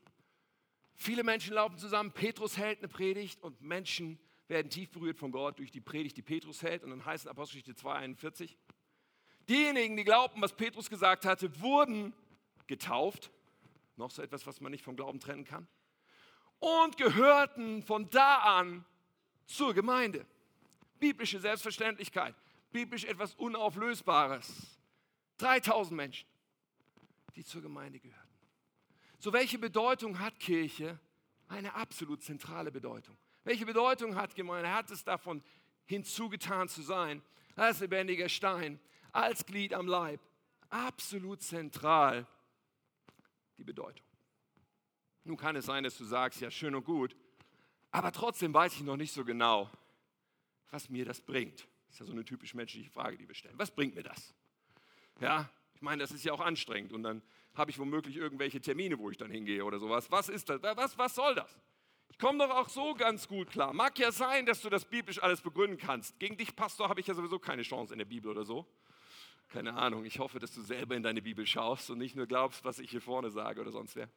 [0.95, 2.11] Viele Menschen laufen zusammen.
[2.11, 6.21] Petrus hält eine Predigt und Menschen werden tief berührt von Gott durch die Predigt, die
[6.21, 6.83] Petrus hält.
[6.83, 8.55] Und dann heißt in Apostelgeschichte 2,41,
[9.49, 12.13] diejenigen, die glaubten, was Petrus gesagt hatte, wurden
[12.67, 13.31] getauft.
[13.97, 15.67] Noch so etwas, was man nicht vom Glauben trennen kann.
[16.59, 18.85] Und gehörten von da an
[19.45, 20.25] zur Gemeinde.
[20.99, 22.35] Biblische Selbstverständlichkeit.
[22.71, 24.79] Biblisch etwas Unauflösbares.
[25.37, 26.27] 3000 Menschen,
[27.35, 28.24] die zur Gemeinde gehörten.
[29.25, 30.99] So, welche Bedeutung hat Kirche?
[31.47, 33.17] Eine absolut zentrale Bedeutung.
[33.43, 34.71] Welche Bedeutung hat Gemeinde?
[34.71, 35.41] Hat es davon
[35.85, 37.23] hinzugetan zu sein,
[37.55, 38.79] als lebendiger Stein,
[39.11, 40.21] als Glied am Leib?
[40.69, 42.27] Absolut zentral
[43.57, 44.05] die Bedeutung.
[45.23, 47.15] Nun kann es sein, dass du sagst, ja, schön und gut,
[47.89, 49.71] aber trotzdem weiß ich noch nicht so genau,
[50.69, 51.61] was mir das bringt.
[51.87, 53.57] Das ist ja so eine typisch menschliche Frage, die wir stellen.
[53.57, 54.35] Was bringt mir das?
[55.19, 57.23] Ja, ich meine, das ist ja auch anstrengend und dann
[57.55, 60.11] habe ich womöglich irgendwelche Termine, wo ich dann hingehe oder sowas.
[60.11, 60.61] Was ist das?
[60.61, 61.57] Was, was soll das?
[62.09, 63.73] Ich komme doch auch so ganz gut klar.
[63.73, 66.17] Mag ja sein, dass du das biblisch alles begründen kannst.
[66.19, 68.65] Gegen dich, Pastor, habe ich ja sowieso keine Chance in der Bibel oder so.
[69.49, 70.05] Keine Ahnung.
[70.05, 72.89] Ich hoffe, dass du selber in deine Bibel schaust und nicht nur glaubst, was ich
[72.89, 74.09] hier vorne sage oder sonst wer.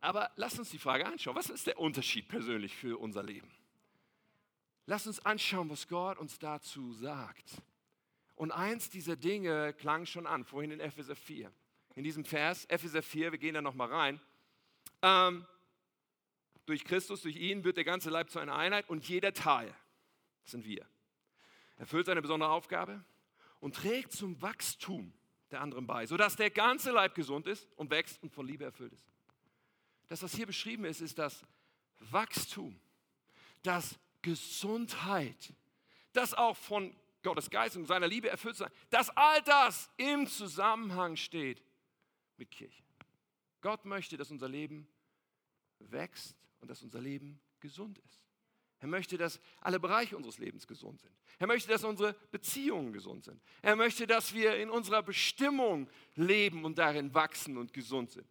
[0.00, 1.36] Aber lass uns die Frage anschauen.
[1.36, 3.50] Was ist der Unterschied persönlich für unser Leben?
[4.86, 7.62] Lass uns anschauen, was Gott uns dazu sagt.
[8.36, 11.52] Und eins dieser Dinge klang schon an, vorhin in Epheser 4.
[11.94, 14.20] In diesem Vers, Epheser 4, wir gehen da nochmal rein.
[15.02, 15.46] Ähm,
[16.66, 19.72] durch Christus, durch ihn wird der ganze Leib zu einer Einheit und jeder Teil,
[20.42, 20.86] das sind wir,
[21.76, 23.04] erfüllt seine besondere Aufgabe
[23.60, 25.12] und trägt zum Wachstum
[25.50, 28.92] der anderen bei, sodass der ganze Leib gesund ist und wächst und von Liebe erfüllt
[28.92, 29.06] ist.
[30.08, 31.44] Das, was hier beschrieben ist, ist das
[31.98, 32.78] Wachstum,
[33.62, 35.54] das Gesundheit,
[36.12, 36.94] das auch von
[37.24, 41.60] Gottes Geist und seiner Liebe erfüllt sein, dass all das im Zusammenhang steht
[42.36, 42.84] mit Kirche.
[43.60, 44.86] Gott möchte, dass unser Leben
[45.80, 48.20] wächst und dass unser Leben gesund ist.
[48.78, 51.14] Er möchte, dass alle Bereiche unseres Lebens gesund sind.
[51.38, 53.42] Er möchte, dass unsere Beziehungen gesund sind.
[53.62, 58.26] Er möchte, dass wir in unserer Bestimmung leben und darin wachsen und gesund sind.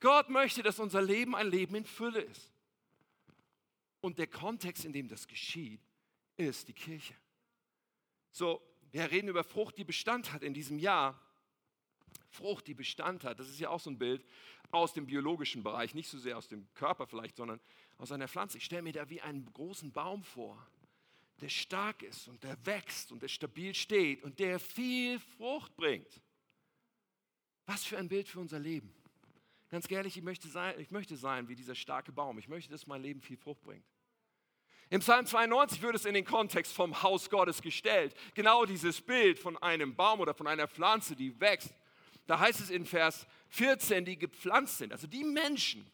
[0.00, 2.52] Gott möchte, dass unser Leben ein Leben in Fülle ist.
[4.00, 5.80] Und der Kontext, in dem das geschieht,
[6.36, 7.14] ist die Kirche.
[8.30, 11.20] So, wir reden über Frucht, die Bestand hat in diesem Jahr.
[12.30, 14.24] Frucht, die Bestand hat, das ist ja auch so ein Bild
[14.70, 17.60] aus dem biologischen Bereich, nicht so sehr aus dem Körper vielleicht, sondern
[17.96, 18.58] aus einer Pflanze.
[18.58, 20.66] Ich stelle mir da wie einen großen Baum vor,
[21.40, 26.20] der stark ist und der wächst und der stabil steht und der viel Frucht bringt.
[27.66, 28.94] Was für ein Bild für unser Leben.
[29.70, 32.38] Ganz ehrlich, ich möchte sein, ich möchte sein wie dieser starke Baum.
[32.38, 33.84] Ich möchte, dass mein Leben viel Frucht bringt.
[34.90, 38.14] Im Psalm 92 wird es in den Kontext vom Haus Gottes gestellt.
[38.34, 41.74] Genau dieses Bild von einem Baum oder von einer Pflanze, die wächst.
[42.26, 44.92] Da heißt es in Vers 14, die gepflanzt sind.
[44.92, 45.90] Also die Menschen,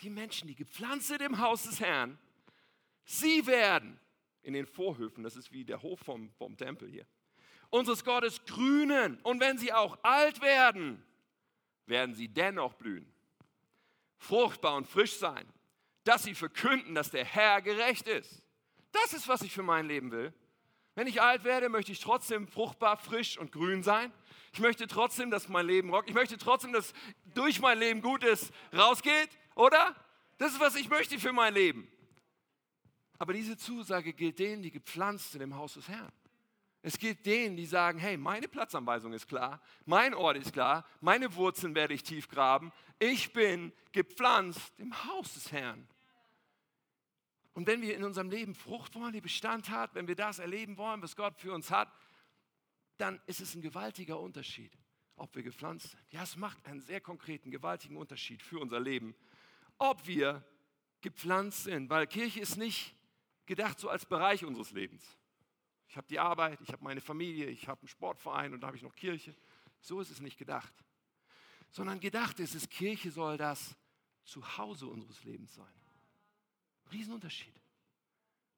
[0.00, 2.18] die Menschen, die gepflanzt sind im Haus des Herrn,
[3.04, 4.00] sie werden
[4.42, 7.06] in den Vorhöfen, das ist wie der Hof vom, vom Tempel hier,
[7.70, 9.18] unseres Gottes grünen.
[9.22, 11.02] Und wenn sie auch alt werden,
[11.86, 13.12] werden sie dennoch blühen,
[14.18, 15.46] fruchtbar und frisch sein,
[16.06, 18.42] dass sie verkünden, dass der Herr gerecht ist.
[18.92, 20.32] Das ist, was ich für mein Leben will.
[20.94, 24.12] Wenn ich alt werde, möchte ich trotzdem fruchtbar, frisch und grün sein.
[24.52, 26.08] Ich möchte trotzdem, dass mein Leben rockt.
[26.08, 26.94] Ich möchte trotzdem, dass
[27.34, 29.94] durch mein Leben Gutes rausgeht, oder?
[30.38, 31.88] Das ist, was ich möchte für mein Leben.
[33.18, 36.12] Aber diese Zusage gilt denen, die gepflanzt sind im Haus des Herrn.
[36.82, 41.34] Es gilt denen, die sagen, hey, meine Platzanweisung ist klar, mein Ort ist klar, meine
[41.34, 42.72] Wurzeln werde ich tief graben.
[43.00, 45.88] Ich bin gepflanzt im Haus des Herrn.
[47.56, 50.76] Und wenn wir in unserem Leben Frucht wollen, die Bestand hat, wenn wir das erleben
[50.76, 51.90] wollen, was Gott für uns hat,
[52.98, 54.70] dann ist es ein gewaltiger Unterschied,
[55.16, 56.12] ob wir gepflanzt sind.
[56.12, 59.14] Ja, es macht einen sehr konkreten, gewaltigen Unterschied für unser Leben,
[59.78, 60.44] ob wir
[61.00, 62.94] gepflanzt sind, weil Kirche ist nicht
[63.46, 65.16] gedacht so als Bereich unseres Lebens.
[65.88, 68.76] Ich habe die Arbeit, ich habe meine Familie, ich habe einen Sportverein und da habe
[68.76, 69.34] ich noch Kirche.
[69.80, 70.74] So ist es nicht gedacht.
[71.70, 73.74] Sondern gedacht ist es, Kirche soll das
[74.24, 75.85] Zuhause unseres Lebens sein.
[76.92, 77.54] Riesenunterschied.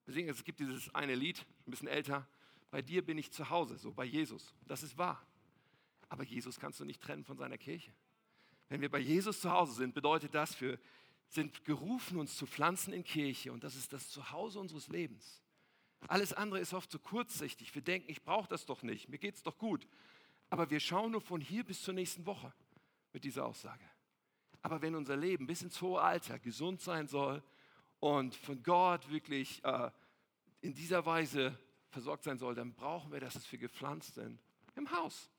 [0.07, 2.27] Deswegen, es gibt dieses eine Lied, ein bisschen älter,
[2.71, 4.55] bei dir bin ich zu Hause, so bei Jesus.
[4.67, 5.25] Das ist wahr.
[6.09, 7.93] Aber Jesus kannst du nicht trennen von seiner Kirche.
[8.69, 10.79] Wenn wir bei Jesus zu Hause sind, bedeutet das, wir
[11.29, 15.43] sind gerufen, uns zu pflanzen in Kirche und das ist das Zuhause unseres Lebens.
[16.07, 17.75] Alles andere ist oft so kurzsichtig.
[17.75, 19.87] Wir denken, ich brauche das doch nicht, mir geht es doch gut.
[20.51, 22.53] Aber wir schauen nur von hier bis zur nächsten Woche
[23.13, 23.85] mit dieser Aussage.
[24.63, 27.43] Aber wenn unser Leben bis ins hohe Alter gesund sein soll
[28.01, 29.91] und von Gott wirklich äh,
[30.61, 31.59] in dieser Weise
[31.91, 34.41] versorgt sein soll, dann brauchen wir, dass wir gepflanzt sind
[34.77, 35.31] im Haus.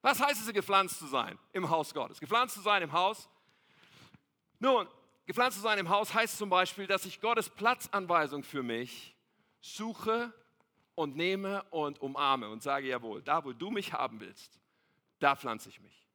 [0.00, 2.18] Was heißt es, gepflanzt zu sein im Haus Gottes?
[2.18, 3.28] Gepflanzt zu sein im Haus?
[4.58, 4.88] Nun,
[5.26, 9.14] gepflanzt zu sein im Haus heißt zum Beispiel, dass ich Gottes Platzanweisung für mich
[9.60, 10.32] suche
[10.94, 14.58] und nehme und umarme und sage, jawohl, da wo du mich haben willst,
[15.20, 16.06] da pflanze ich mich.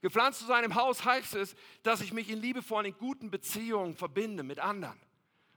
[0.00, 3.94] Gepflanzt zu sein im Haus heißt es, dass ich mich in liebevollen, in guten Beziehungen
[3.94, 4.98] verbinde mit anderen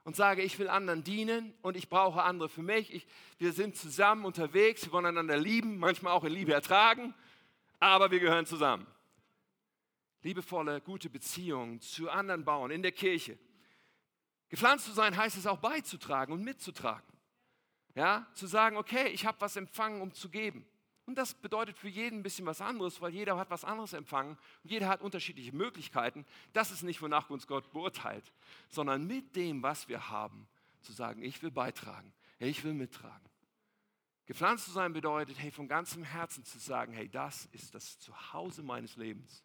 [0.04, 2.94] und sage, ich will anderen dienen und ich brauche andere für mich.
[2.94, 3.08] Ich,
[3.38, 7.14] wir sind zusammen unterwegs, wir wollen einander lieben, manchmal auch in Liebe ertragen,
[7.80, 8.88] aber wir gehören zusammen.
[10.22, 13.38] Liebevolle, gute Beziehungen zu anderen bauen in der Kirche.
[14.50, 17.08] Gepflanzt zu sein heißt es auch beizutragen und mitzutragen.
[17.96, 20.66] Ja, zu sagen, okay, ich habe was empfangen, um zu geben.
[21.10, 24.38] Und das bedeutet für jeden ein bisschen was anderes, weil jeder hat was anderes empfangen
[24.64, 26.24] und jeder hat unterschiedliche Möglichkeiten.
[26.54, 28.32] Das ist nicht, wonach uns Gott beurteilt,
[28.68, 30.48] sondern mit dem, was wir haben,
[30.82, 33.28] zu sagen, ich will beitragen, ich will mittragen.
[34.28, 38.62] Gepflanzt zu sein bedeutet, hey, von ganzem Herzen zu sagen, hey, das ist das Zuhause
[38.62, 39.44] meines Lebens,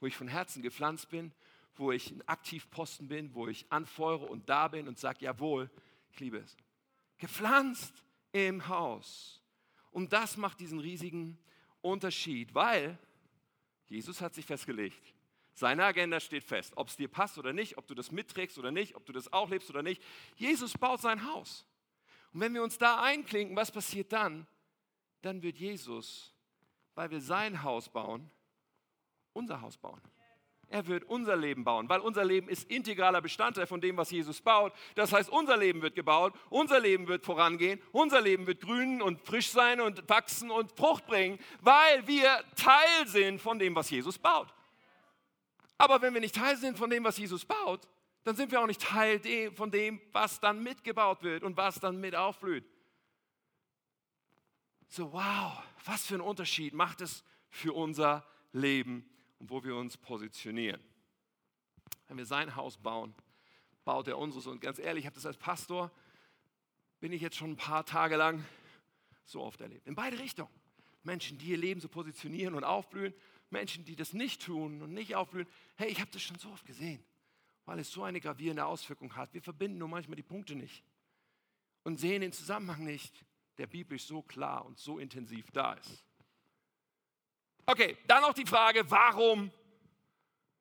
[0.00, 1.32] wo ich von Herzen gepflanzt bin,
[1.76, 5.70] wo ich ein Aktivposten bin, wo ich anfeuere und da bin und sage, jawohl,
[6.12, 6.58] ich liebe es.
[7.16, 9.39] Gepflanzt im Haus.
[9.90, 11.38] Und das macht diesen riesigen
[11.80, 12.98] Unterschied, weil
[13.86, 15.14] Jesus hat sich festgelegt.
[15.54, 18.70] Seine Agenda steht fest, ob es dir passt oder nicht, ob du das mitträgst oder
[18.70, 20.02] nicht, ob du das auch lebst oder nicht.
[20.36, 21.66] Jesus baut sein Haus.
[22.32, 24.46] Und wenn wir uns da einklinken, was passiert dann?
[25.22, 26.34] Dann wird Jesus,
[26.94, 28.30] weil wir sein Haus bauen,
[29.32, 30.00] unser Haus bauen.
[30.72, 34.40] Er wird unser Leben bauen, weil unser Leben ist integraler Bestandteil von dem, was Jesus
[34.40, 34.72] baut.
[34.94, 39.20] Das heißt, unser Leben wird gebaut, unser Leben wird vorangehen, unser Leben wird grünen und
[39.20, 44.16] frisch sein und wachsen und Frucht bringen, weil wir Teil sind von dem, was Jesus
[44.16, 44.54] baut.
[45.76, 47.88] Aber wenn wir nicht Teil sind von dem, was Jesus baut,
[48.22, 49.20] dann sind wir auch nicht Teil
[49.52, 52.64] von dem, was dann mitgebaut wird und was dann mit aufblüht.
[54.86, 59.96] So, wow, was für einen Unterschied macht es für unser Leben und wo wir uns
[59.96, 60.80] positionieren.
[62.06, 63.14] Wenn wir sein Haus bauen,
[63.84, 64.46] baut er unseres.
[64.46, 65.90] Und ganz ehrlich, ich habe das als Pastor,
[67.00, 68.44] bin ich jetzt schon ein paar Tage lang
[69.24, 69.86] so oft erlebt.
[69.86, 70.50] In beide Richtungen.
[71.02, 73.14] Menschen, die ihr Leben so positionieren und aufblühen,
[73.48, 75.48] Menschen, die das nicht tun und nicht aufblühen.
[75.76, 77.02] Hey, ich habe das schon so oft gesehen,
[77.64, 79.32] weil es so eine gravierende Auswirkung hat.
[79.32, 80.84] Wir verbinden nur manchmal die Punkte nicht
[81.84, 83.24] und sehen den Zusammenhang nicht,
[83.56, 86.04] der biblisch so klar und so intensiv da ist.
[87.66, 89.50] Okay, dann noch die Frage, warum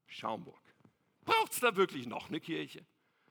[0.07, 0.59] Schaumburg?
[1.25, 2.85] Braucht es da wirklich noch eine Kirche?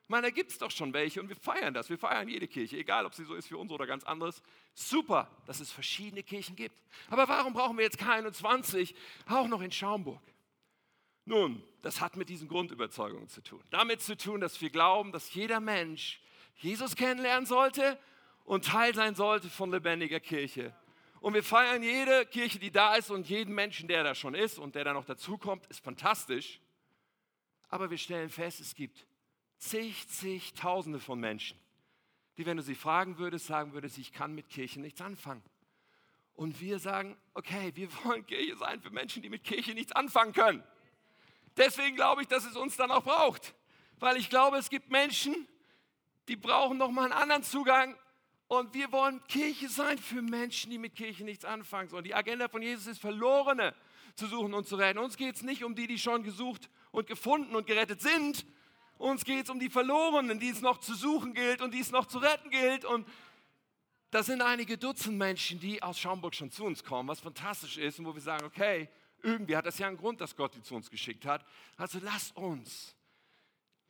[0.08, 1.90] Ich meine, da gibt es doch schon welche und wir feiern das.
[1.90, 4.42] Wir feiern jede Kirche, egal ob sie so ist wie unsere oder ganz anderes.
[4.72, 6.74] Super, dass es verschiedene Kirchen gibt.
[7.10, 8.94] Aber warum brauchen wir jetzt K21
[9.28, 10.22] auch noch in Schaumburg?
[11.26, 13.62] Nun, das hat mit diesen Grundüberzeugungen zu tun.
[13.68, 16.22] Damit zu tun, dass wir glauben, dass jeder Mensch
[16.56, 17.98] Jesus kennenlernen sollte
[18.44, 20.74] und Teil sein sollte von lebendiger Kirche.
[21.20, 24.58] Und wir feiern jede Kirche, die da ist und jeden Menschen, der da schon ist
[24.58, 26.60] und der da noch dazukommt, ist fantastisch.
[27.68, 29.06] Aber wir stellen fest, es gibt
[29.58, 31.58] zig, zigtausende von Menschen,
[32.36, 35.42] die, wenn du sie fragen würdest, sagen würdest, ich kann mit Kirche nichts anfangen.
[36.34, 40.32] Und wir sagen, okay, wir wollen Kirche sein für Menschen, die mit Kirche nichts anfangen
[40.32, 40.62] können.
[41.56, 43.54] Deswegen glaube ich, dass es uns dann auch braucht.
[43.98, 45.48] Weil ich glaube, es gibt Menschen,
[46.28, 47.96] die brauchen noch mal einen anderen Zugang
[48.48, 52.04] und wir wollen Kirche sein für Menschen, die mit Kirche nichts anfangen sollen.
[52.04, 53.74] Die Agenda von Jesus ist, Verlorene
[54.14, 54.98] zu suchen und zu retten.
[54.98, 58.46] Uns geht es nicht um die, die schon gesucht und gefunden und gerettet sind.
[58.96, 61.90] Uns geht es um die Verlorenen, die es noch zu suchen gilt und die es
[61.90, 62.84] noch zu retten gilt.
[62.84, 63.06] Und
[64.10, 67.98] da sind einige Dutzend Menschen, die aus Schaumburg schon zu uns kommen, was fantastisch ist
[67.98, 68.88] und wo wir sagen, okay,
[69.22, 71.44] irgendwie hat das ja einen Grund, dass Gott die zu uns geschickt hat.
[71.76, 72.96] Also lasst uns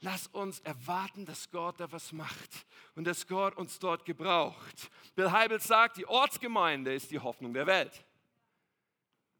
[0.01, 4.91] Lass uns erwarten, dass Gott da was macht und dass Gott uns dort gebraucht.
[5.17, 8.05] Bill Heibels sagt, die Ortsgemeinde ist die Hoffnung der Welt.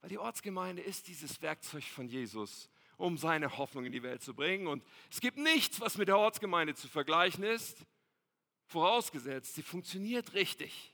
[0.01, 4.35] Weil die Ortsgemeinde ist dieses Werkzeug von Jesus, um seine Hoffnung in die Welt zu
[4.35, 4.67] bringen.
[4.67, 7.85] Und es gibt nichts, was mit der Ortsgemeinde zu vergleichen ist,
[8.67, 10.93] vorausgesetzt, sie funktioniert richtig.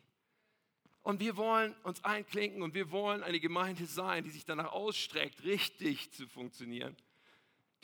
[1.03, 5.44] Und wir wollen uns einklinken und wir wollen eine Gemeinde sein, die sich danach ausstreckt,
[5.44, 6.96] richtig zu funktionieren.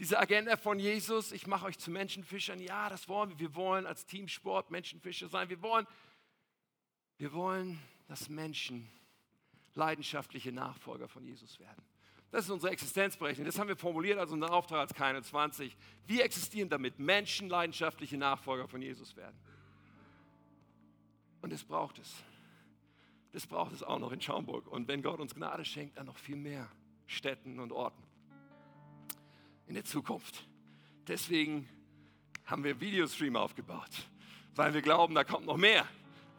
[0.01, 3.39] Diese Agenda von Jesus, ich mache euch zu Menschenfischern, ja, das wollen wir.
[3.39, 5.51] Wir wollen als Teamsport Menschenfischer sein.
[5.51, 5.87] Wir wollen,
[7.19, 8.89] wir wollen, dass Menschen
[9.75, 11.85] leidenschaftliche Nachfolger von Jesus werden.
[12.31, 13.45] Das ist unsere Existenzberechnung.
[13.45, 15.77] Das haben wir formuliert als unseren Auftrag als keine 20.
[16.07, 19.37] Wir existieren damit, Menschen leidenschaftliche Nachfolger von Jesus werden.
[21.43, 22.11] Und das braucht es.
[23.33, 24.67] Das braucht es auch noch in Schaumburg.
[24.67, 26.71] Und wenn Gott uns Gnade schenkt, dann noch viel mehr
[27.07, 28.10] Städten und Orten
[29.71, 30.49] in der Zukunft.
[31.07, 31.69] Deswegen
[32.45, 33.89] haben wir Videostream aufgebaut,
[34.57, 35.87] weil wir glauben, da kommt noch mehr.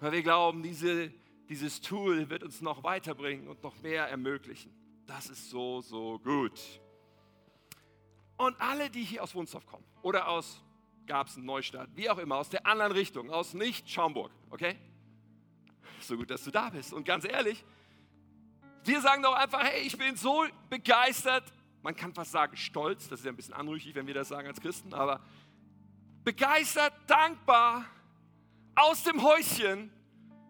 [0.02, 1.14] Weil wir glauben, diese,
[1.48, 4.74] dieses Tool wird uns noch weiterbringen und noch mehr ermöglichen.
[5.08, 6.60] Das ist so, so gut.
[8.36, 10.62] Und alle, die hier aus Wunsdorf kommen oder aus
[11.08, 14.78] Garbsen, Neustadt, wie auch immer, aus der anderen Richtung, aus nicht Schaumburg, okay?
[16.02, 16.92] So gut, dass du da bist.
[16.92, 17.64] Und ganz ehrlich,
[18.84, 21.46] wir sagen doch einfach, hey, ich bin so begeistert
[21.84, 24.48] man kann fast sagen stolz, das ist ja ein bisschen anrüchig, wenn wir das sagen
[24.48, 25.22] als Christen, aber
[26.24, 27.86] begeistert, dankbar
[28.76, 29.92] aus dem Häuschen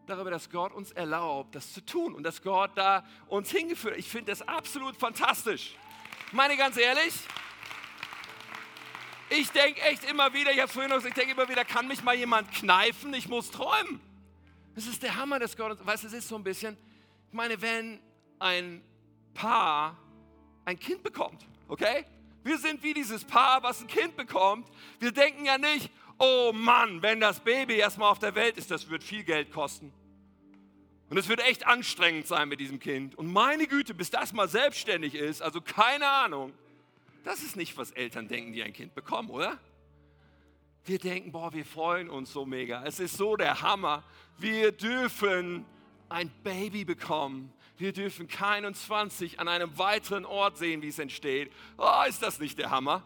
[0.06, 3.98] darüber, dass Gott uns erlaubt, das zu tun und dass Gott da uns hingeführt.
[3.98, 5.76] Ich finde das absolut fantastisch.
[6.28, 7.14] Ich meine ganz ehrlich,
[9.30, 12.04] ich denke echt immer wieder, ich habe vorhin noch ich denke immer wieder, kann mich
[12.04, 13.14] mal jemand kneifen?
[13.14, 14.02] Ich muss träumen.
[14.76, 16.78] Das ist der Hammer, dass Gott uns, weißt du, es ist so ein bisschen,
[17.28, 18.00] ich meine, wenn
[18.40, 18.84] ein
[19.34, 19.98] Paar
[20.72, 22.06] ein Kind bekommt, okay?
[22.44, 24.68] Wir sind wie dieses Paar, was ein Kind bekommt.
[25.00, 28.90] Wir denken ja nicht, oh Mann, wenn das Baby erstmal auf der Welt ist, das
[28.90, 29.94] wird viel Geld kosten.
[31.10, 33.16] Und es wird echt anstrengend sein mit diesem Kind.
[33.16, 36.54] Und meine Güte, bis das mal selbstständig ist, also keine Ahnung.
[37.24, 39.60] Das ist nicht, was Eltern denken, die ein Kind bekommen, oder?
[40.86, 42.84] Wir denken, boah, wir freuen uns so mega.
[42.86, 44.04] Es ist so der Hammer.
[44.40, 45.66] Wir dürfen
[46.10, 51.52] ein Baby bekommen wir dürfen keinen 21 an einem weiteren Ort sehen, wie es entsteht.
[51.78, 53.04] Oh, ist das nicht der Hammer?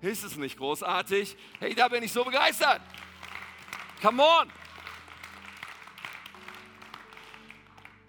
[0.00, 1.36] Ist es nicht großartig?
[1.60, 2.80] Hey, da bin ich so begeistert.
[4.02, 4.50] Come on!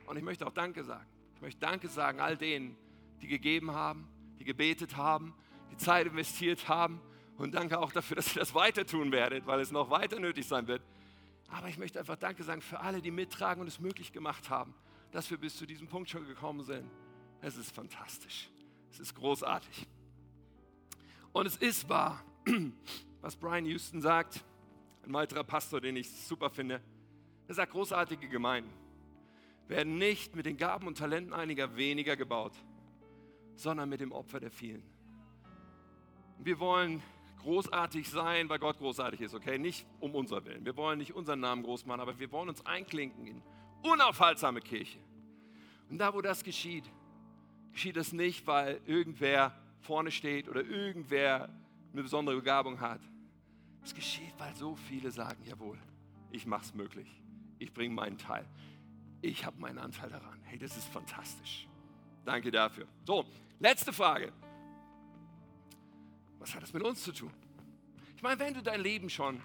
[0.08, 1.06] Und ich möchte auch Danke sagen.
[1.36, 2.76] Ich möchte Danke sagen all denen,
[3.22, 4.08] die gegeben haben,
[4.40, 5.36] die gebetet haben,
[5.72, 7.00] die Zeit investiert haben.
[7.38, 10.48] Und danke auch dafür, dass ihr das weiter tun werdet, weil es noch weiter nötig
[10.48, 10.82] sein wird.
[11.50, 14.74] Aber ich möchte einfach Danke sagen für alle, die mittragen und es möglich gemacht haben
[15.12, 16.90] dass wir bis zu diesem Punkt schon gekommen sind.
[17.42, 18.50] Es ist fantastisch.
[18.92, 19.88] Es ist großartig.
[21.32, 22.24] Und es ist wahr,
[23.22, 24.44] was Brian Houston sagt,
[25.06, 26.82] ein weiterer Pastor, den ich super finde.
[27.48, 28.74] Er sagt, großartige Gemeinden
[29.68, 32.54] werden nicht mit den Gaben und Talenten einiger weniger gebaut,
[33.56, 34.84] sondern mit dem Opfer der vielen.
[36.40, 37.02] Wir wollen
[37.42, 39.58] großartig sein, weil Gott großartig ist, okay?
[39.58, 40.66] Nicht um unser Willen.
[40.66, 43.42] Wir wollen nicht unseren Namen groß machen, aber wir wollen uns einklinken in
[43.92, 45.00] unaufhaltsame Kirche.
[45.90, 46.90] Und da, wo das geschieht,
[47.72, 51.50] geschieht das nicht, weil irgendwer vorne steht oder irgendwer
[51.94, 53.02] eine besondere Begabung hat.
[53.84, 55.78] Es geschieht, weil so viele sagen, jawohl,
[56.32, 57.08] ich mache es möglich.
[57.60, 58.46] Ich bringe meinen Teil.
[59.22, 60.40] Ich habe meinen Anteil daran.
[60.44, 61.68] Hey, das ist fantastisch.
[62.26, 62.86] Danke dafür.
[63.06, 63.26] So,
[63.60, 64.32] letzte Frage.
[66.40, 67.32] Was hat das mit uns zu tun?
[68.16, 69.42] Ich meine, wenn du dein Leben schon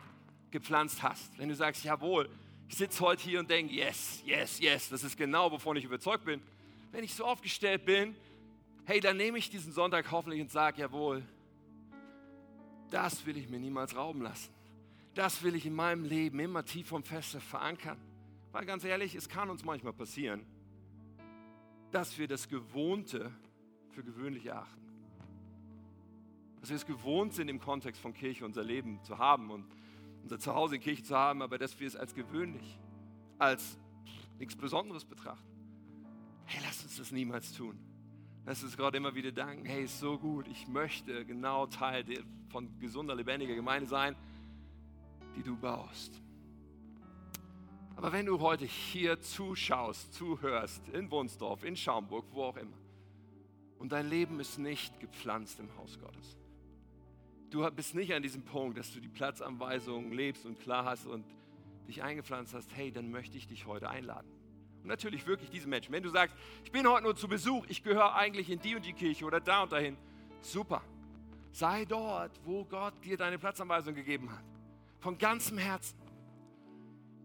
[0.50, 2.28] gepflanzt hast, wenn du sagst, jawohl,
[2.72, 6.24] ich sitze heute hier und denke, yes, yes, yes, das ist genau, wovon ich überzeugt
[6.24, 6.40] bin.
[6.90, 8.16] Wenn ich so aufgestellt bin,
[8.86, 11.22] hey, dann nehme ich diesen Sonntag hoffentlich und sage, jawohl,
[12.90, 14.54] das will ich mir niemals rauben lassen.
[15.12, 17.98] Das will ich in meinem Leben immer tiefer und fester verankern.
[18.52, 20.46] Weil ganz ehrlich, es kann uns manchmal passieren,
[21.90, 23.30] dass wir das Gewohnte
[23.90, 24.80] für gewöhnlich erachten.
[26.60, 29.66] Dass wir es gewohnt sind, im Kontext von Kirche unser Leben zu haben und
[30.22, 32.78] unser Zuhause in Kirche zu haben, aber dass wir es als gewöhnlich,
[33.38, 33.78] als
[34.38, 35.52] nichts Besonderes betrachten.
[36.44, 37.78] Hey, lass uns das niemals tun.
[38.44, 39.64] Lass uns Gott immer wieder danken.
[39.64, 40.48] Hey, ist so gut.
[40.48, 42.04] Ich möchte genau Teil
[42.48, 44.16] von gesunder, lebendiger Gemeinde sein,
[45.36, 46.20] die du baust.
[47.96, 52.76] Aber wenn du heute hier zuschaust, zuhörst, in Wunsdorf, in Schaumburg, wo auch immer,
[53.78, 56.36] und dein Leben ist nicht gepflanzt im Haus Gottes,
[57.52, 61.24] du bist nicht an diesem Punkt, dass du die Platzanweisung lebst und klar hast und
[61.86, 64.30] dich eingepflanzt hast, hey, dann möchte ich dich heute einladen.
[64.82, 65.92] Und natürlich wirklich diese Menschen.
[65.92, 66.34] Wenn du sagst,
[66.64, 69.40] ich bin heute nur zu Besuch, ich gehöre eigentlich in die und die Kirche oder
[69.40, 69.96] da und dahin,
[70.40, 70.82] super.
[71.52, 74.44] Sei dort, wo Gott dir deine Platzanweisung gegeben hat.
[74.98, 75.98] Von ganzem Herzen.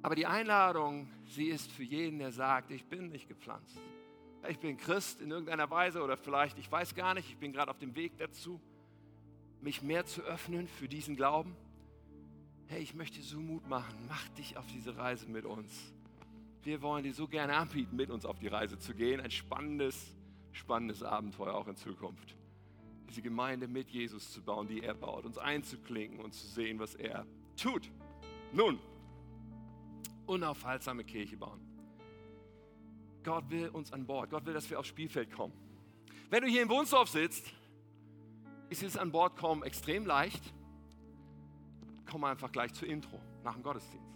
[0.01, 3.79] Aber die Einladung, sie ist für jeden, der sagt, ich bin nicht gepflanzt.
[4.49, 7.71] Ich bin Christ in irgendeiner Weise oder vielleicht, ich weiß gar nicht, ich bin gerade
[7.71, 8.61] auf dem Weg dazu
[9.61, 11.55] mich mehr zu öffnen für diesen Glauben?
[12.67, 13.95] Hey, ich möchte so Mut machen.
[14.09, 15.93] Mach dich auf diese Reise mit uns.
[16.63, 19.21] wir wollen dir so gerne anbieten, mit uns auf die Reise zu gehen.
[19.21, 20.13] Ein spannendes,
[20.51, 22.35] spannendes Abenteuer auch in Zukunft.
[23.09, 26.95] Diese Gemeinde mit Jesus zu bauen, die er baut, uns einzuklinken und zu sehen, was
[26.95, 27.89] er tut.
[28.51, 28.79] Nun,
[30.25, 31.61] unaufhaltsame Kirche bauen.
[33.23, 34.29] Gott will uns an Bord.
[34.29, 35.53] Gott will, dass wir aufs Spielfeld kommen.
[36.29, 37.53] Wenn du hier in Wohnsdorf sitzt,
[38.69, 40.41] ist es an Bord kommen extrem leicht.
[42.09, 44.07] Komm einfach gleich zur Intro nach dem Gottesdienst.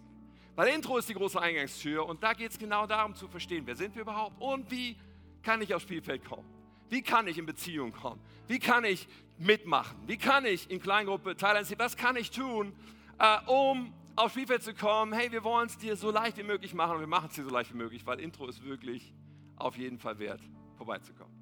[0.55, 3.75] Weil Intro ist die große Eingangstür und da geht es genau darum zu verstehen, wer
[3.75, 4.97] sind wir überhaupt und wie
[5.41, 6.47] kann ich aufs Spielfeld kommen?
[6.89, 8.21] Wie kann ich in Beziehung kommen?
[8.47, 9.97] Wie kann ich mitmachen?
[10.07, 11.75] Wie kann ich in Kleingruppe teilnehmen?
[11.77, 12.73] Was kann ich tun,
[13.17, 15.13] äh, um aufs Spielfeld zu kommen?
[15.13, 17.45] Hey, wir wollen es dir so leicht wie möglich machen und wir machen es dir
[17.45, 19.13] so leicht wie möglich, weil Intro ist wirklich
[19.55, 20.41] auf jeden Fall wert,
[20.75, 21.33] vorbeizukommen.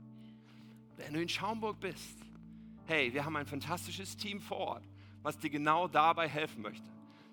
[0.97, 2.28] Wenn du in Schaumburg bist,
[2.89, 4.83] hey, wir haben ein fantastisches Team vor Ort,
[5.21, 6.89] was dir genau dabei helfen möchte.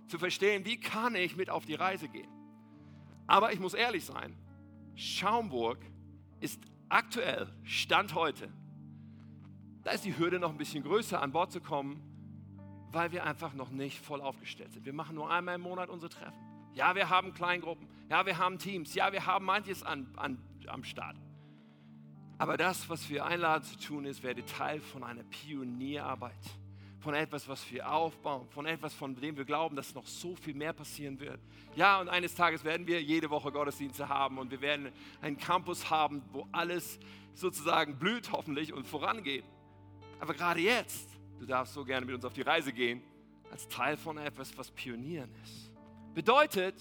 [0.07, 2.29] Zu verstehen, wie kann ich mit auf die Reise gehen.
[3.27, 4.37] Aber ich muss ehrlich sein,
[4.95, 5.79] Schaumburg
[6.41, 8.53] ist aktuell, Stand heute,
[9.83, 12.03] da ist die Hürde noch ein bisschen größer, an Bord zu kommen,
[12.93, 14.85] weil wir einfach noch nicht voll aufgestellt sind.
[14.85, 16.37] Wir machen nur einmal im Monat unsere Treffen.
[16.75, 17.89] Ja, wir haben Kleingruppen.
[18.11, 18.95] Ja, wir haben Teams.
[18.95, 21.17] Ja, wir haben manches an, an, am Start.
[22.39, 26.35] Aber das, was wir einladen zu tun, ist, werde Teil von einer Pionierarbeit,
[27.01, 30.55] von etwas, was wir aufbauen, von etwas, von dem wir glauben, dass noch so viel
[30.55, 31.41] mehr passieren wird.
[31.77, 35.89] Ja, und eines Tages werden wir jede Woche Gottesdienste haben und wir werden einen Campus
[35.89, 36.99] haben, wo alles
[37.33, 39.45] sozusagen blüht hoffentlich und vorangeht.
[40.21, 41.09] Aber gerade jetzt,
[41.39, 43.03] du darfst so gerne mit uns auf die Reise gehen,
[43.51, 45.71] als Teil von etwas, was Pionieren ist.
[46.15, 46.75] Bedeutet,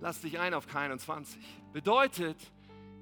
[0.00, 1.36] lass dich ein auf K21.
[1.72, 2.36] Bedeutet,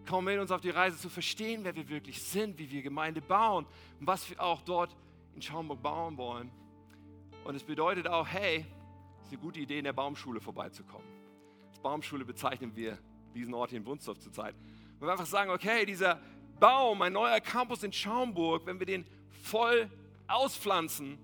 [0.08, 3.20] komm mit uns auf die Reise zu verstehen, wer wir wirklich sind, wie wir Gemeinde
[3.20, 3.66] bauen
[4.00, 4.96] und was wir auch dort
[5.34, 6.50] in Schaumburg bauen wollen.
[7.44, 8.64] Und es bedeutet auch, hey,
[9.18, 11.06] es ist eine gute Idee, in der Baumschule vorbeizukommen.
[11.68, 12.98] Als Baumschule bezeichnen wir
[13.34, 14.54] diesen Ort hier in Wunsdorf zurzeit.
[14.98, 16.18] Und wir einfach sagen, okay, dieser
[16.58, 19.04] Baum, ein neuer Campus in Schaumburg, wenn wir den
[19.42, 19.90] voll
[20.26, 21.18] auspflanzen,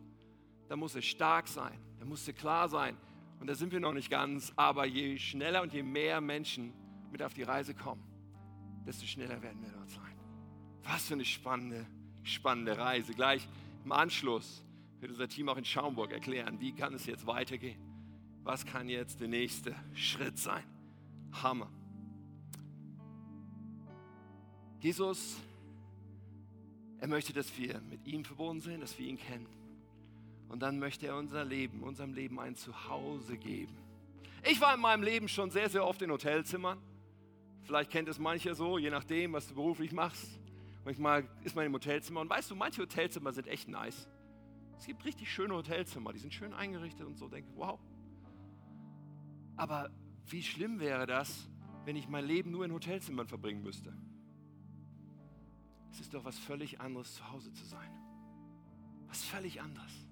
[0.69, 2.97] dann muss er stark sein, dann muss er klar sein.
[3.41, 6.75] Und da sind wir noch nicht ganz, aber je schneller und je mehr Menschen
[7.11, 8.14] mit auf die Reise kommen,
[8.87, 10.15] desto schneller werden wir dort sein.
[10.83, 11.87] Was für eine spannende,
[12.23, 13.15] spannende Reise.
[13.15, 13.47] Gleich
[13.85, 14.65] im Anschluss
[15.01, 17.81] wird unser Team auch in Schaumburg erklären, wie kann es jetzt weitergehen.
[18.43, 20.65] Was kann jetzt der nächste Schritt sein?
[21.43, 21.71] Hammer.
[24.81, 25.37] Jesus,
[26.99, 29.47] er möchte, dass wir mit ihm verbunden sind, dass wir ihn kennen.
[30.49, 33.75] Und dann möchte er unser Leben, unserem Leben ein Zuhause geben.
[34.49, 36.79] Ich war in meinem Leben schon sehr, sehr oft in Hotelzimmern.
[37.65, 40.39] Vielleicht kennt es mancher so, je nachdem, was du beruflich machst.
[40.85, 44.09] Manchmal ist man im Hotelzimmer und weißt du, manche Hotelzimmer sind echt nice.
[44.79, 47.27] Es gibt richtig schöne Hotelzimmer, die sind schön eingerichtet und so.
[47.29, 47.81] Denke, wow.
[49.57, 49.91] Aber
[50.27, 51.49] wie schlimm wäre das,
[51.87, 53.97] wenn ich mein Leben nur in Hotelzimmern verbringen müsste?
[55.91, 57.89] Es ist doch was völlig anderes, zu Hause zu sein.
[59.07, 60.07] Was völlig anderes.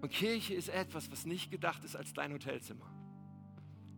[0.00, 2.90] Und Kirche ist etwas, was nicht gedacht ist als dein Hotelzimmer.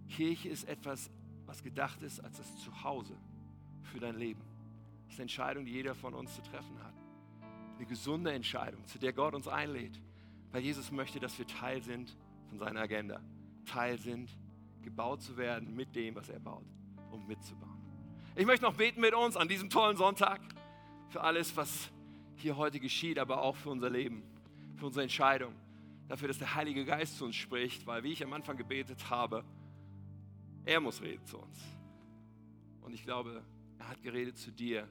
[0.08, 1.10] Kirche ist etwas
[1.46, 3.16] was gedacht ist als das Zuhause
[3.82, 4.42] für dein Leben.
[5.04, 6.94] Das ist eine Entscheidung, die jeder von uns zu treffen hat.
[7.76, 10.00] Eine gesunde Entscheidung, zu der Gott uns einlädt,
[10.50, 12.16] weil Jesus möchte, dass wir Teil sind
[12.48, 13.20] von seiner Agenda.
[13.64, 14.30] Teil sind,
[14.82, 16.64] gebaut zu werden mit dem, was er baut,
[17.10, 17.76] um mitzubauen.
[18.34, 20.40] Ich möchte noch beten mit uns an diesem tollen Sonntag
[21.08, 21.90] für alles, was
[22.36, 24.22] hier heute geschieht, aber auch für unser Leben,
[24.76, 25.54] für unsere Entscheidung,
[26.08, 29.44] dafür, dass der Heilige Geist zu uns spricht, weil, wie ich am Anfang gebetet habe,
[30.66, 31.58] er muss reden zu uns.
[32.82, 33.42] Und ich glaube,
[33.78, 34.86] er hat geredet zu dir,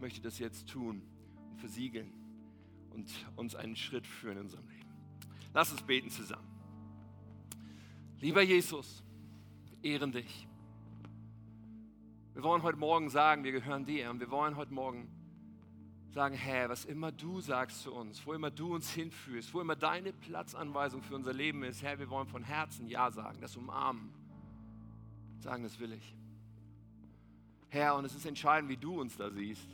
[0.00, 1.02] möchte das jetzt tun
[1.50, 2.12] und versiegeln
[2.90, 4.88] und uns einen Schritt führen in unserem Leben.
[5.52, 6.48] Lass uns beten zusammen.
[8.20, 9.02] Lieber Jesus,
[9.82, 10.46] ehren dich.
[12.34, 15.10] Wir wollen heute Morgen sagen, wir gehören dir und wir wollen heute Morgen
[16.10, 19.74] sagen, Herr, was immer du sagst zu uns, wo immer du uns hinführst, wo immer
[19.74, 24.12] deine Platzanweisung für unser Leben ist, Herr, wir wollen von Herzen Ja sagen, das umarmen
[25.42, 26.14] sagen, das will ich.
[27.68, 29.68] Herr, und es ist entscheidend, wie du uns da siehst,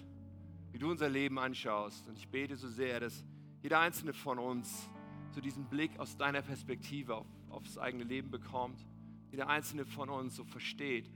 [0.73, 2.09] wie du unser Leben anschaust.
[2.09, 3.25] Und ich bete so sehr, dass
[3.63, 4.91] jeder einzelne von uns
[5.31, 8.85] so diesen Blick aus deiner Perspektive auf, aufs eigene Leben bekommt.
[9.31, 11.11] Jeder einzelne von uns so versteht,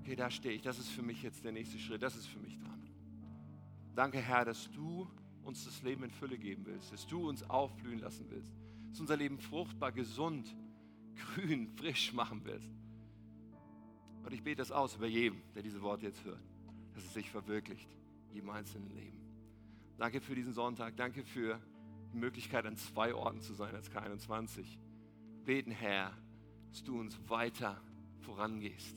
[0.00, 2.38] okay, da stehe ich, das ist für mich jetzt der nächste Schritt, das ist für
[2.38, 2.88] mich dran.
[3.94, 5.10] Danke, Herr, dass du
[5.42, 8.52] uns das Leben in Fülle geben willst, dass du uns aufblühen lassen willst,
[8.90, 10.54] dass unser Leben fruchtbar, gesund,
[11.34, 12.79] grün, frisch machen willst.
[14.22, 16.40] Und ich bete das aus über jedem, der diese Worte jetzt hört,
[16.94, 17.88] dass es sich verwirklicht,
[18.32, 19.20] jedem einzelnen Leben.
[19.96, 21.60] Danke für diesen Sonntag, danke für
[22.12, 24.64] die Möglichkeit, an zwei Orten zu sein als K21.
[25.44, 26.16] Beten, Herr,
[26.70, 27.80] dass du uns weiter
[28.20, 28.96] vorangehst,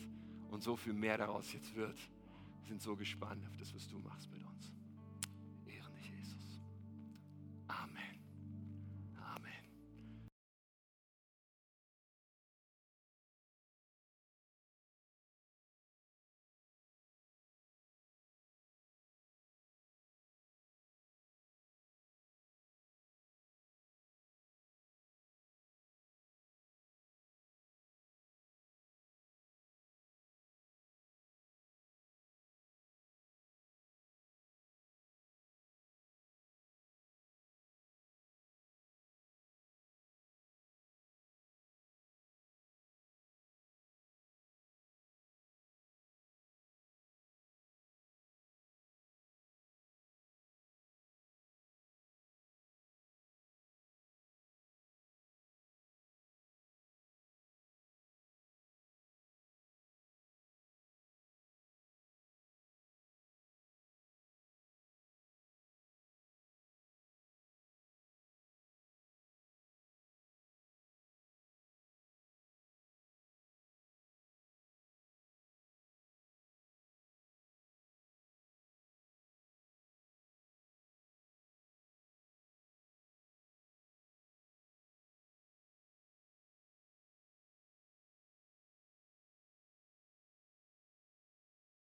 [0.54, 1.98] und so viel mehr daraus jetzt wird.
[2.62, 4.73] Wir sind so gespannt auf das, was du machst mit uns.